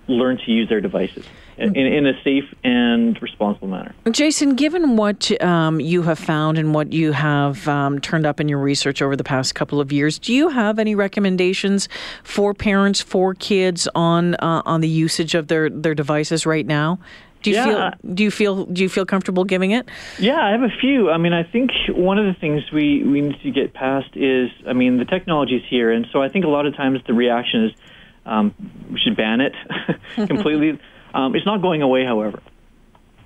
learn 0.07 0.37
to 0.37 0.51
use 0.51 0.69
their 0.69 0.81
devices 0.81 1.25
in, 1.57 1.75
in 1.75 2.05
a 2.05 2.21
safe 2.23 2.43
and 2.63 3.19
responsible 3.21 3.67
manner. 3.67 3.93
Jason, 4.11 4.55
given 4.55 4.95
what 4.95 5.41
um, 5.41 5.79
you 5.79 6.01
have 6.03 6.19
found 6.19 6.57
and 6.57 6.73
what 6.73 6.91
you 6.91 7.11
have 7.11 7.67
um, 7.67 7.99
turned 7.99 8.25
up 8.25 8.39
in 8.39 8.49
your 8.49 8.59
research 8.59 9.01
over 9.01 9.15
the 9.15 9.23
past 9.23 9.55
couple 9.55 9.79
of 9.79 9.91
years, 9.91 10.19
do 10.19 10.33
you 10.33 10.49
have 10.49 10.79
any 10.79 10.95
recommendations 10.95 11.87
for 12.23 12.53
parents, 12.53 13.01
for 13.01 13.33
kids 13.33 13.87
on 13.95 14.35
uh, 14.35 14.61
on 14.65 14.81
the 14.81 14.89
usage 14.89 15.33
of 15.33 15.47
their, 15.47 15.69
their 15.69 15.95
devices 15.95 16.45
right 16.45 16.65
now? 16.65 16.99
Do 17.41 17.49
you 17.49 17.55
yeah. 17.55 17.65
feel 17.65 18.13
do 18.13 18.23
you 18.23 18.31
feel 18.31 18.65
do 18.65 18.83
you 18.83 18.89
feel 18.89 19.05
comfortable 19.05 19.43
giving 19.43 19.71
it? 19.71 19.87
Yeah, 20.19 20.43
I 20.43 20.51
have 20.51 20.63
a 20.63 20.69
few. 20.79 21.09
I 21.09 21.17
mean, 21.17 21.33
I 21.33 21.43
think 21.43 21.71
one 21.89 22.17
of 22.19 22.25
the 22.25 22.39
things 22.39 22.63
we 22.71 23.03
we 23.03 23.21
need 23.21 23.41
to 23.41 23.51
get 23.51 23.73
past 23.73 24.15
is, 24.15 24.49
I 24.67 24.73
mean, 24.73 24.97
the 24.97 25.05
technology 25.05 25.57
is 25.57 25.63
here, 25.69 25.91
and 25.91 26.07
so 26.11 26.21
I 26.21 26.29
think 26.29 26.45
a 26.45 26.49
lot 26.49 26.65
of 26.65 26.75
times 26.75 26.99
the 27.07 27.13
reaction 27.13 27.65
is 27.65 27.71
um, 28.25 28.53
we 28.91 28.99
should 28.99 29.17
ban 29.17 29.41
it 29.41 29.53
completely. 30.27 30.79
um, 31.13 31.35
it's 31.35 31.45
not 31.45 31.61
going 31.61 31.81
away, 31.81 32.05
however. 32.05 32.41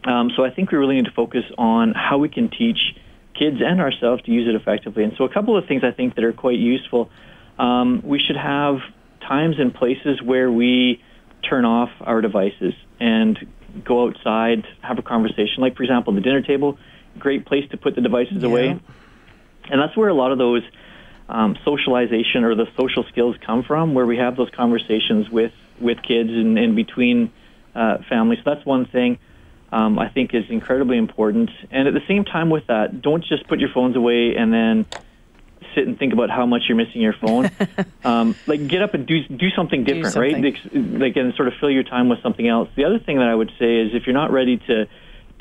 Um, 0.05 0.31
so 0.35 0.45
I 0.45 0.51
think 0.51 0.71
we 0.71 0.77
really 0.77 0.95
need 0.95 1.05
to 1.05 1.11
focus 1.11 1.43
on 1.57 1.93
how 1.93 2.19
we 2.19 2.29
can 2.29 2.49
teach 2.49 2.95
kids 3.33 3.57
and 3.59 3.81
ourselves 3.81 4.23
to 4.23 4.31
use 4.31 4.47
it 4.47 4.55
effectively. 4.55 5.03
And 5.03 5.13
so 5.17 5.25
a 5.25 5.29
couple 5.29 5.57
of 5.57 5.67
things 5.67 5.83
I 5.83 5.91
think 5.91 6.15
that 6.15 6.23
are 6.23 6.31
quite 6.31 6.59
useful. 6.59 7.09
Um, 7.57 8.01
we 8.03 8.19
should 8.19 8.37
have 8.37 8.77
times 9.27 9.55
and 9.59 9.73
places 9.73 10.21
where 10.21 10.51
we 10.51 11.01
turn 11.41 11.65
off 11.65 11.89
our 12.01 12.21
devices 12.21 12.73
and 12.99 13.37
go 13.83 14.07
outside, 14.07 14.65
have 14.81 14.99
a 14.99 15.01
conversation. 15.01 15.61
Like, 15.61 15.75
for 15.75 15.83
example, 15.83 16.13
the 16.13 16.21
dinner 16.21 16.41
table, 16.41 16.77
great 17.19 17.45
place 17.45 17.69
to 17.71 17.77
put 17.77 17.95
the 17.95 18.01
devices 18.01 18.41
yeah. 18.41 18.47
away. 18.47 18.79
And 19.69 19.81
that's 19.81 19.97
where 19.97 20.09
a 20.09 20.13
lot 20.13 20.31
of 20.31 20.37
those 20.37 20.63
um, 21.27 21.57
socialization 21.65 22.43
or 22.43 22.55
the 22.55 22.67
social 22.77 23.03
skills 23.05 23.35
come 23.45 23.63
from, 23.63 23.93
where 23.93 24.05
we 24.05 24.17
have 24.17 24.35
those 24.35 24.49
conversations 24.51 25.29
with, 25.29 25.53
with 25.79 26.01
kids 26.03 26.29
and, 26.29 26.57
and 26.57 26.75
between 26.75 27.31
uh, 27.73 27.97
families. 28.09 28.39
So 28.43 28.53
that's 28.53 28.65
one 28.65 28.85
thing 28.85 29.17
um, 29.71 29.99
I 29.99 30.09
think 30.09 30.33
is 30.33 30.45
incredibly 30.49 30.97
important. 30.97 31.49
And 31.71 31.87
at 31.87 31.93
the 31.93 32.03
same 32.07 32.23
time 32.23 32.49
with 32.49 32.67
that, 32.67 33.01
don't 33.01 33.23
just 33.23 33.47
put 33.47 33.59
your 33.59 33.69
phones 33.69 33.95
away 33.95 34.35
and 34.35 34.53
then 34.53 34.85
sit 35.75 35.87
and 35.87 35.99
think 35.99 36.13
about 36.13 36.29
how 36.29 36.45
much 36.45 36.63
you're 36.67 36.77
missing 36.77 37.01
your 37.01 37.13
phone. 37.13 37.51
um, 38.03 38.35
like 38.47 38.67
get 38.67 38.81
up 38.81 38.93
and 38.93 39.05
do 39.05 39.23
do 39.27 39.49
something 39.51 39.83
different, 39.83 40.05
do 40.05 40.11
something. 40.11 40.43
right? 40.43 41.01
Like 41.01 41.15
and 41.17 41.33
sort 41.35 41.47
of 41.47 41.55
fill 41.59 41.69
your 41.69 41.83
time 41.83 42.09
with 42.09 42.21
something 42.23 42.47
else. 42.47 42.69
The 42.75 42.85
other 42.85 42.99
thing 42.99 43.17
that 43.17 43.27
I 43.27 43.35
would 43.35 43.51
say 43.59 43.77
is 43.77 43.93
if 43.93 44.07
you're 44.07 44.15
not 44.15 44.31
ready 44.31 44.57
to 44.57 44.87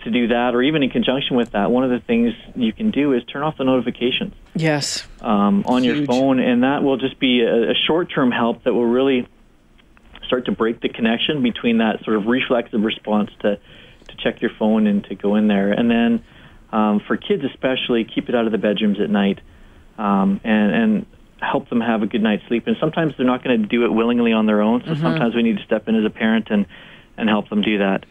to 0.05 0.11
do 0.11 0.29
that, 0.29 0.55
or 0.55 0.63
even 0.63 0.83
in 0.83 0.91
conjunction 0.91 1.37
with 1.37 1.53
that, 1.53 1.71
one 1.71 1.83
of 1.83 1.91
the 1.91 2.01
things 2.01 2.35
you 2.55 2.73
can 2.73 2.91
do 2.91 3.15
is 3.15 3.25
turn 3.25 3.43
off 3.43 3.57
the 3.57 3.65
notifications. 3.65 4.35
Yes. 4.55 5.07
Um, 5.23 5.65
on 5.67 5.83
Huge. 5.83 5.97
your 5.97 6.07
phone, 6.07 6.41
and 6.41 6.63
that 6.63 6.83
will 6.83 6.99
just 6.99 7.19
be 7.19 7.41
a, 7.41 7.71
a 7.71 7.75
short-term 7.75 8.31
help 8.31 8.65
that 8.65 8.75
will 8.75 8.85
really 8.85 9.27
start 10.27 10.47
to 10.47 10.53
break 10.53 10.81
the 10.81 10.91
connection 10.91 11.43
between 11.43 11.79
that 11.79 12.05
sort 12.05 12.17
of 12.17 12.27
reflexive 12.27 12.83
response 12.83 13.31
to 13.41 13.59
to 14.09 14.17
check 14.19 14.43
your 14.43 14.51
phone 14.59 14.87
and 14.87 15.05
to 15.05 15.15
go 15.15 15.37
in 15.37 15.49
there, 15.49 15.73
and 15.73 15.91
then 15.91 16.25
um, 16.71 17.01
for 17.07 17.17
kids 17.17 17.45
especially, 17.45 18.05
keep 18.05 18.29
it 18.29 18.35
out 18.35 18.47
of 18.47 18.53
the 18.53 18.59
bedrooms 18.59 19.01
at 19.01 19.09
night 19.09 19.39
um, 19.99 20.41
and, 20.45 20.75
and 20.75 21.07
help 21.41 21.69
them 21.69 21.81
have 21.81 22.03
a 22.03 22.07
good 22.07 22.23
night's 22.23 22.47
sleep. 22.47 22.67
And 22.67 22.77
sometimes 22.81 23.15
they're 23.17 23.27
not 23.27 23.45
going 23.45 23.61
to 23.61 23.67
do 23.67 23.85
it 23.85 23.93
willingly 23.93 24.33
on 24.33 24.47
their 24.47 24.63
own. 24.63 24.81
So 24.81 24.91
mm-hmm. 24.91 25.03
sometimes 25.03 25.35
we 25.35 25.43
need 25.43 25.59
to 25.59 25.65
step 25.65 25.89
in 25.89 25.95
as 25.95 26.05
a 26.05 26.11
parent 26.11 26.49
and 26.51 26.67
and 27.17 27.29
help 27.29 27.49
them 27.49 27.63
do 27.63 27.79
that. 27.79 28.05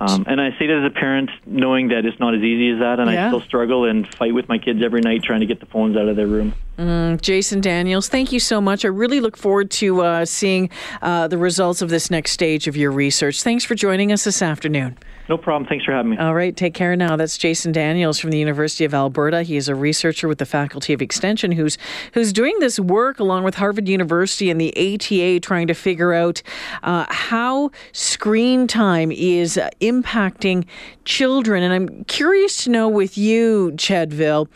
Um, 0.00 0.24
and 0.28 0.40
I 0.40 0.50
say 0.58 0.68
that 0.68 0.84
as 0.84 0.92
a 0.92 0.94
parent, 0.94 1.30
knowing 1.46 1.88
that 1.88 2.04
it's 2.04 2.20
not 2.20 2.34
as 2.34 2.42
easy 2.42 2.70
as 2.70 2.78
that, 2.80 3.00
and 3.00 3.10
yeah. 3.10 3.26
I 3.26 3.28
still 3.28 3.40
struggle 3.40 3.86
and 3.86 4.06
fight 4.14 4.34
with 4.34 4.48
my 4.48 4.58
kids 4.58 4.82
every 4.84 5.00
night 5.00 5.22
trying 5.24 5.40
to 5.40 5.46
get 5.46 5.58
the 5.58 5.66
phones 5.66 5.96
out 5.96 6.06
of 6.06 6.16
their 6.16 6.26
room. 6.26 6.54
Mm, 6.78 7.20
Jason 7.22 7.60
Daniels, 7.60 8.08
thank 8.08 8.32
you 8.32 8.40
so 8.40 8.60
much. 8.60 8.84
I 8.84 8.88
really 8.88 9.20
look 9.20 9.36
forward 9.36 9.70
to 9.72 10.02
uh, 10.02 10.24
seeing 10.26 10.68
uh, 11.00 11.26
the 11.26 11.38
results 11.38 11.80
of 11.80 11.88
this 11.88 12.10
next 12.10 12.32
stage 12.32 12.68
of 12.68 12.76
your 12.76 12.90
research. 12.90 13.42
Thanks 13.42 13.64
for 13.64 13.74
joining 13.74 14.12
us 14.12 14.24
this 14.24 14.42
afternoon. 14.42 14.98
No 15.28 15.36
problem. 15.36 15.66
Thanks 15.68 15.84
for 15.84 15.92
having 15.92 16.12
me. 16.12 16.18
All 16.18 16.34
right. 16.34 16.56
Take 16.56 16.74
care 16.74 16.94
now. 16.94 17.16
That's 17.16 17.36
Jason 17.36 17.72
Daniels 17.72 18.18
from 18.20 18.30
the 18.30 18.38
University 18.38 18.84
of 18.84 18.94
Alberta. 18.94 19.42
He 19.42 19.56
is 19.56 19.68
a 19.68 19.74
researcher 19.74 20.28
with 20.28 20.38
the 20.38 20.46
Faculty 20.46 20.92
of 20.92 21.02
Extension 21.02 21.50
who's 21.50 21.78
who's 22.12 22.32
doing 22.32 22.56
this 22.60 22.78
work 22.78 23.18
along 23.18 23.42
with 23.42 23.56
Harvard 23.56 23.88
University 23.88 24.50
and 24.50 24.60
the 24.60 24.72
ATA, 24.76 25.40
trying 25.40 25.66
to 25.66 25.74
figure 25.74 26.12
out 26.12 26.42
uh, 26.84 27.06
how 27.08 27.70
screen 27.92 28.68
time 28.68 29.10
is 29.10 29.58
impacting 29.80 30.64
children. 31.04 31.64
And 31.64 31.72
I'm 31.72 32.04
curious 32.04 32.62
to 32.64 32.70
know 32.70 32.88
with 32.88 33.18
you, 33.18 33.72
Chedville. 33.76 34.46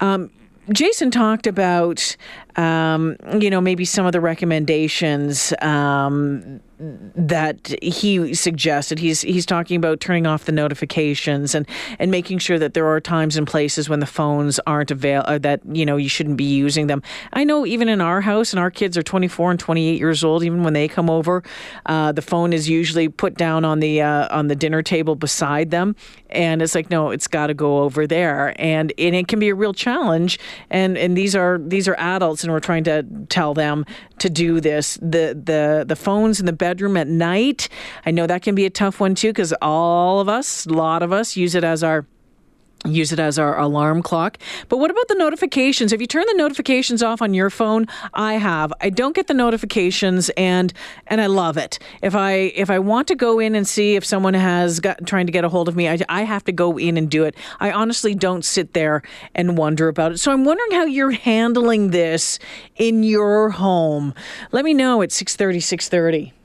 Um, 0.00 0.30
Jason 0.72 1.10
talked 1.10 1.46
about, 1.46 2.16
um, 2.56 3.16
you 3.40 3.50
know, 3.50 3.60
maybe 3.60 3.84
some 3.84 4.06
of 4.06 4.12
the 4.12 4.20
recommendations 4.20 5.52
um, 5.62 6.60
that 6.78 7.74
he 7.82 8.34
suggested. 8.34 8.98
He's 8.98 9.22
he's 9.22 9.46
talking 9.46 9.76
about 9.76 10.00
turning 10.00 10.26
off 10.26 10.44
the 10.44 10.52
notifications 10.52 11.54
and 11.54 11.66
and 11.98 12.10
making 12.10 12.38
sure 12.38 12.58
that 12.58 12.74
there 12.74 12.86
are 12.86 13.00
times 13.00 13.36
and 13.36 13.46
places 13.46 13.88
when 13.88 14.00
the 14.00 14.06
phones 14.06 14.60
aren't 14.66 14.90
avail 14.90 15.22
uh, 15.26 15.38
that 15.38 15.60
you 15.70 15.84
know 15.84 15.96
you 15.96 16.08
shouldn't 16.08 16.36
be 16.36 16.44
using 16.44 16.86
them. 16.86 17.02
I 17.32 17.44
know 17.44 17.66
even 17.66 17.88
in 17.88 18.00
our 18.00 18.20
house, 18.20 18.52
and 18.52 18.60
our 18.60 18.70
kids 18.70 18.96
are 18.96 19.02
24 19.02 19.52
and 19.52 19.60
28 19.60 19.98
years 19.98 20.22
old. 20.22 20.44
Even 20.44 20.62
when 20.62 20.72
they 20.72 20.88
come 20.88 21.10
over, 21.10 21.42
uh, 21.86 22.12
the 22.12 22.22
phone 22.22 22.52
is 22.52 22.68
usually 22.68 23.08
put 23.08 23.34
down 23.34 23.64
on 23.64 23.80
the 23.80 24.02
uh, 24.02 24.34
on 24.36 24.48
the 24.48 24.56
dinner 24.56 24.82
table 24.82 25.16
beside 25.16 25.70
them, 25.70 25.96
and 26.30 26.62
it's 26.62 26.74
like 26.74 26.90
no, 26.90 27.10
it's 27.10 27.26
got 27.26 27.48
to 27.48 27.54
go 27.54 27.78
over 27.78 28.06
there, 28.06 28.54
and 28.60 28.92
and 28.98 29.14
it 29.14 29.28
can 29.28 29.38
be 29.38 29.48
a 29.48 29.54
real 29.54 29.74
challenge. 29.74 30.38
And 30.70 30.96
and 30.96 31.16
these 31.16 31.34
are 31.34 31.58
these 31.58 31.88
are 31.88 31.96
adults 31.98 32.44
and 32.44 32.52
we're 32.52 32.60
trying 32.60 32.84
to 32.84 33.04
tell 33.28 33.54
them 33.54 33.84
to 34.18 34.30
do 34.30 34.60
this. 34.60 34.98
The 35.00 35.38
the 35.42 35.84
the 35.86 35.96
phones 35.96 36.40
in 36.40 36.46
the 36.46 36.52
bedroom 36.68 36.98
at 36.98 37.08
night. 37.08 37.70
I 38.04 38.10
know 38.10 38.26
that 38.26 38.42
can 38.42 38.54
be 38.54 38.66
a 38.66 38.70
tough 38.70 39.00
one 39.00 39.14
too 39.14 39.30
because 39.30 39.54
all 39.62 40.20
of 40.20 40.28
us, 40.28 40.66
a 40.66 40.70
lot 40.70 41.02
of 41.02 41.14
us, 41.14 41.34
use 41.34 41.54
it 41.54 41.64
as 41.64 41.82
our 41.82 42.04
use 42.86 43.12
it 43.12 43.18
as 43.18 43.38
our 43.38 43.58
alarm 43.58 44.02
clock. 44.02 44.38
But 44.68 44.78
what 44.78 44.90
about 44.90 45.08
the 45.08 45.16
notifications? 45.16 45.90
Have 45.90 46.00
you 46.00 46.06
turned 46.06 46.28
the 46.28 46.34
notifications 46.34 47.02
off 47.02 47.20
on 47.20 47.34
your 47.34 47.50
phone? 47.50 47.86
I 48.14 48.34
have. 48.34 48.72
I 48.80 48.90
don't 48.90 49.16
get 49.16 49.26
the 49.26 49.34
notifications 49.34 50.30
and 50.30 50.72
and 51.06 51.20
I 51.20 51.26
love 51.26 51.56
it. 51.56 51.78
If 52.02 52.14
I 52.14 52.32
if 52.54 52.70
I 52.70 52.78
want 52.78 53.08
to 53.08 53.14
go 53.14 53.40
in 53.40 53.54
and 53.54 53.66
see 53.66 53.96
if 53.96 54.04
someone 54.04 54.34
has 54.34 54.80
got 54.80 55.06
trying 55.06 55.26
to 55.26 55.32
get 55.32 55.44
a 55.44 55.48
hold 55.48 55.68
of 55.68 55.76
me, 55.76 55.88
I, 55.88 55.98
I 56.08 56.22
have 56.22 56.44
to 56.44 56.52
go 56.52 56.78
in 56.78 56.96
and 56.96 57.10
do 57.10 57.24
it. 57.24 57.34
I 57.58 57.72
honestly 57.72 58.14
don't 58.14 58.44
sit 58.44 58.74
there 58.74 59.02
and 59.34 59.58
wonder 59.58 59.88
about 59.88 60.12
it. 60.12 60.18
So 60.18 60.32
I'm 60.32 60.44
wondering 60.44 60.72
how 60.72 60.84
you're 60.84 61.10
handling 61.10 61.90
this 61.90 62.38
in 62.76 63.02
your 63.02 63.50
home. 63.50 64.14
Let 64.52 64.64
me 64.64 64.74
know 64.74 65.02
at 65.02 65.10
630 65.10 65.60
630. 65.60 66.37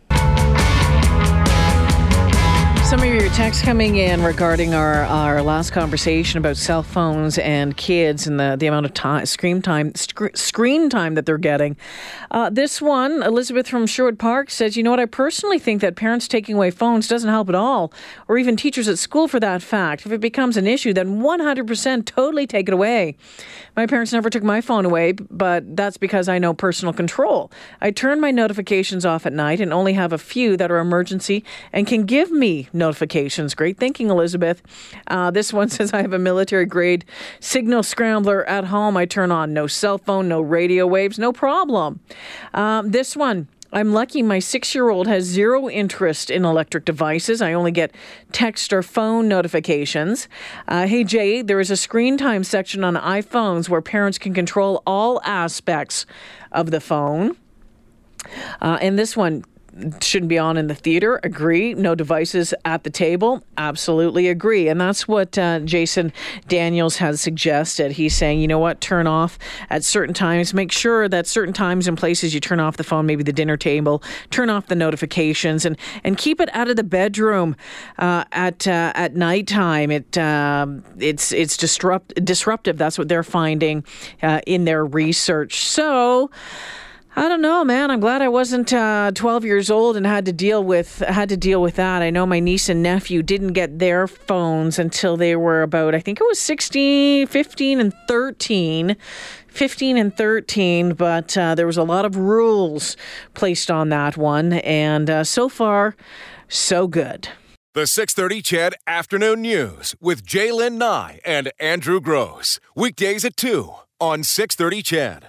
Some 2.93 3.01
of 3.01 3.07
your 3.07 3.27
texts 3.29 3.63
coming 3.63 3.95
in 3.95 4.21
regarding 4.21 4.75
our, 4.75 5.01
our 5.05 5.41
last 5.41 5.71
conversation 5.71 6.37
about 6.37 6.57
cell 6.57 6.83
phones 6.83 7.39
and 7.39 7.75
kids 7.75 8.27
and 8.27 8.39
the, 8.39 8.55
the 8.55 8.67
amount 8.67 8.85
of 8.85 8.93
time 8.93 9.25
screen 9.25 9.63
time 9.63 9.95
sc- 9.95 10.37
screen 10.37 10.91
time 10.91 11.15
that 11.15 11.25
they're 11.25 11.39
getting. 11.39 11.75
Uh, 12.29 12.51
this 12.51 12.83
one, 12.83 13.23
Elizabeth 13.23 13.67
from 13.67 13.87
Sherwood 13.87 14.19
Park 14.19 14.51
says, 14.51 14.77
"You 14.77 14.83
know 14.83 14.91
what? 14.91 14.99
I 14.99 15.07
personally 15.07 15.57
think 15.57 15.81
that 15.81 15.95
parents 15.95 16.27
taking 16.27 16.53
away 16.53 16.69
phones 16.69 17.07
doesn't 17.07 17.31
help 17.31 17.49
at 17.49 17.55
all, 17.55 17.91
or 18.27 18.37
even 18.37 18.55
teachers 18.55 18.87
at 18.87 18.99
school 18.99 19.27
for 19.27 19.39
that 19.39 19.63
fact. 19.63 20.05
If 20.05 20.11
it 20.11 20.21
becomes 20.21 20.55
an 20.55 20.67
issue, 20.67 20.93
then 20.93 21.19
100% 21.19 22.05
totally 22.05 22.45
take 22.45 22.67
it 22.67 22.75
away. 22.75 23.15
My 23.75 23.87
parents 23.87 24.13
never 24.13 24.29
took 24.29 24.43
my 24.43 24.61
phone 24.61 24.85
away, 24.85 25.13
but 25.13 25.75
that's 25.75 25.97
because 25.97 26.29
I 26.29 26.37
know 26.37 26.53
personal 26.53 26.93
control. 26.93 27.51
I 27.81 27.89
turn 27.89 28.21
my 28.21 28.29
notifications 28.29 29.03
off 29.03 29.25
at 29.25 29.33
night 29.33 29.59
and 29.59 29.73
only 29.73 29.93
have 29.93 30.13
a 30.13 30.19
few 30.19 30.55
that 30.57 30.69
are 30.69 30.77
emergency 30.77 31.43
and 31.71 31.87
can 31.87 32.05
give 32.05 32.29
me." 32.29 32.69
Notifications. 32.83 33.55
Great 33.55 33.77
thinking, 33.77 34.09
Elizabeth. 34.09 34.61
Uh, 35.07 35.31
this 35.31 35.53
one 35.53 35.69
says 35.75 35.93
I 35.93 36.01
have 36.01 36.13
a 36.13 36.19
military 36.19 36.65
grade 36.65 37.05
signal 37.39 37.83
scrambler 37.83 38.45
at 38.45 38.65
home. 38.65 38.97
I 38.97 39.05
turn 39.05 39.31
on 39.31 39.53
no 39.53 39.67
cell 39.67 39.97
phone, 39.97 40.27
no 40.27 40.41
radio 40.41 40.85
waves, 40.85 41.17
no 41.17 41.31
problem. 41.31 41.99
Um, 42.53 42.91
this 42.91 43.15
one. 43.15 43.47
I'm 43.75 43.91
lucky 43.91 44.21
my 44.21 44.37
six 44.37 44.75
year 44.75 44.89
old 44.89 45.07
has 45.07 45.23
zero 45.23 45.67
interest 45.67 46.29
in 46.29 46.45
electric 46.45 46.85
devices. 46.85 47.41
I 47.41 47.53
only 47.53 47.71
get 47.71 47.89
text 48.31 48.71
or 48.71 48.83
phone 48.83 49.27
notifications. 49.27 50.27
Uh, 50.67 50.85
hey, 50.85 51.03
Jay, 51.03 51.41
there 51.41 51.59
is 51.59 51.71
a 51.71 51.75
screen 51.75 52.15
time 52.15 52.43
section 52.43 52.83
on 52.83 52.93
iPhones 52.93 53.69
where 53.69 53.81
parents 53.81 54.19
can 54.19 54.35
control 54.35 54.83
all 54.85 55.19
aspects 55.23 56.05
of 56.51 56.69
the 56.69 56.79
phone. 56.79 57.35
Uh, 58.61 58.77
and 58.79 58.99
this 58.99 59.17
one, 59.17 59.43
shouldn't 60.01 60.29
be 60.29 60.37
on 60.37 60.57
in 60.57 60.67
the 60.67 60.75
theater. 60.75 61.19
Agree. 61.23 61.73
No 61.73 61.95
devices 61.95 62.53
at 62.65 62.83
the 62.83 62.89
table. 62.89 63.43
Absolutely 63.57 64.27
agree. 64.27 64.67
And 64.67 64.79
that's 64.79 65.07
what 65.07 65.37
uh, 65.37 65.59
Jason 65.61 66.13
Daniels 66.47 66.97
has 66.97 67.21
suggested. 67.21 67.93
He's 67.93 68.15
saying, 68.15 68.39
you 68.39 68.47
know 68.47 68.59
what, 68.59 68.81
turn 68.81 69.07
off 69.07 69.39
at 69.69 69.83
certain 69.83 70.13
times. 70.13 70.53
Make 70.53 70.71
sure 70.71 71.09
that 71.09 71.27
certain 71.27 71.53
times 71.53 71.87
and 71.87 71.97
places 71.97 72.33
you 72.33 72.39
turn 72.39 72.59
off 72.59 72.77
the 72.77 72.83
phone, 72.83 73.05
maybe 73.05 73.23
the 73.23 73.33
dinner 73.33 73.57
table, 73.57 74.03
turn 74.29 74.49
off 74.49 74.67
the 74.67 74.75
notifications, 74.75 75.65
and 75.65 75.77
and 76.03 76.17
keep 76.17 76.39
it 76.39 76.49
out 76.53 76.69
of 76.69 76.75
the 76.75 76.83
bedroom 76.83 77.55
uh, 77.97 78.25
at 78.31 78.67
uh, 78.67 78.91
at 78.95 79.15
nighttime. 79.15 79.89
It 79.91 80.17
um, 80.17 80.83
it's 80.99 81.31
it's 81.31 81.57
disrupt 81.57 82.13
disruptive. 82.23 82.77
That's 82.77 82.97
what 82.97 83.07
they're 83.07 83.23
finding 83.23 83.83
uh, 84.21 84.41
in 84.45 84.65
their 84.65 84.85
research. 84.85 85.65
So. 85.65 86.29
I 87.15 87.29
don't 87.29 87.41
know, 87.41 87.63
man. 87.63 87.91
I'm 87.91 87.99
glad 87.99 88.23
I 88.23 88.27
wasn't 88.27 88.73
uh, 88.73 89.11
12 89.13 89.45
years 89.45 89.69
old 89.69 89.95
and 89.95 90.05
had 90.05 90.25
to 90.25 90.33
deal 90.33 90.63
with 90.63 90.97
had 90.99 91.29
to 91.29 91.37
deal 91.37 91.61
with 91.61 91.75
that. 91.75 92.01
I 92.01 92.09
know 92.09 92.25
my 92.25 92.39
niece 92.39 92.69
and 92.69 92.81
nephew 92.81 93.21
didn't 93.21 93.53
get 93.53 93.77
their 93.77 94.07
phones 94.07 94.79
until 94.79 95.15
they 95.15 95.35
were 95.35 95.61
about 95.61 95.93
I 95.93 95.99
think 95.99 96.19
it 96.19 96.25
was 96.27 96.39
16, 96.39 97.27
15 97.27 97.79
and 97.79 97.93
13. 98.07 98.95
15 99.47 99.97
and 99.97 100.17
13, 100.17 100.95
but 100.95 101.37
uh, 101.37 101.53
there 101.53 101.67
was 101.67 101.77
a 101.77 101.83
lot 101.83 102.05
of 102.05 102.15
rules 102.15 102.97
placed 103.35 103.69
on 103.69 103.89
that 103.89 104.17
one 104.17 104.53
and 104.53 105.07
uh, 105.07 105.23
so 105.23 105.47
far 105.47 105.95
so 106.47 106.87
good. 106.87 107.29
The 107.75 107.85
630 107.85 108.41
CHED 108.41 108.73
Afternoon 108.87 109.43
News 109.43 109.95
with 110.01 110.25
J'lyn 110.25 110.77
Nye 110.77 111.19
and 111.23 111.51
Andrew 111.59 112.01
Grose. 112.01 112.59
Weekdays 112.75 113.23
at 113.23 113.37
2 113.37 113.71
on 113.99 114.23
630 114.23 114.81
CHED. 114.81 115.21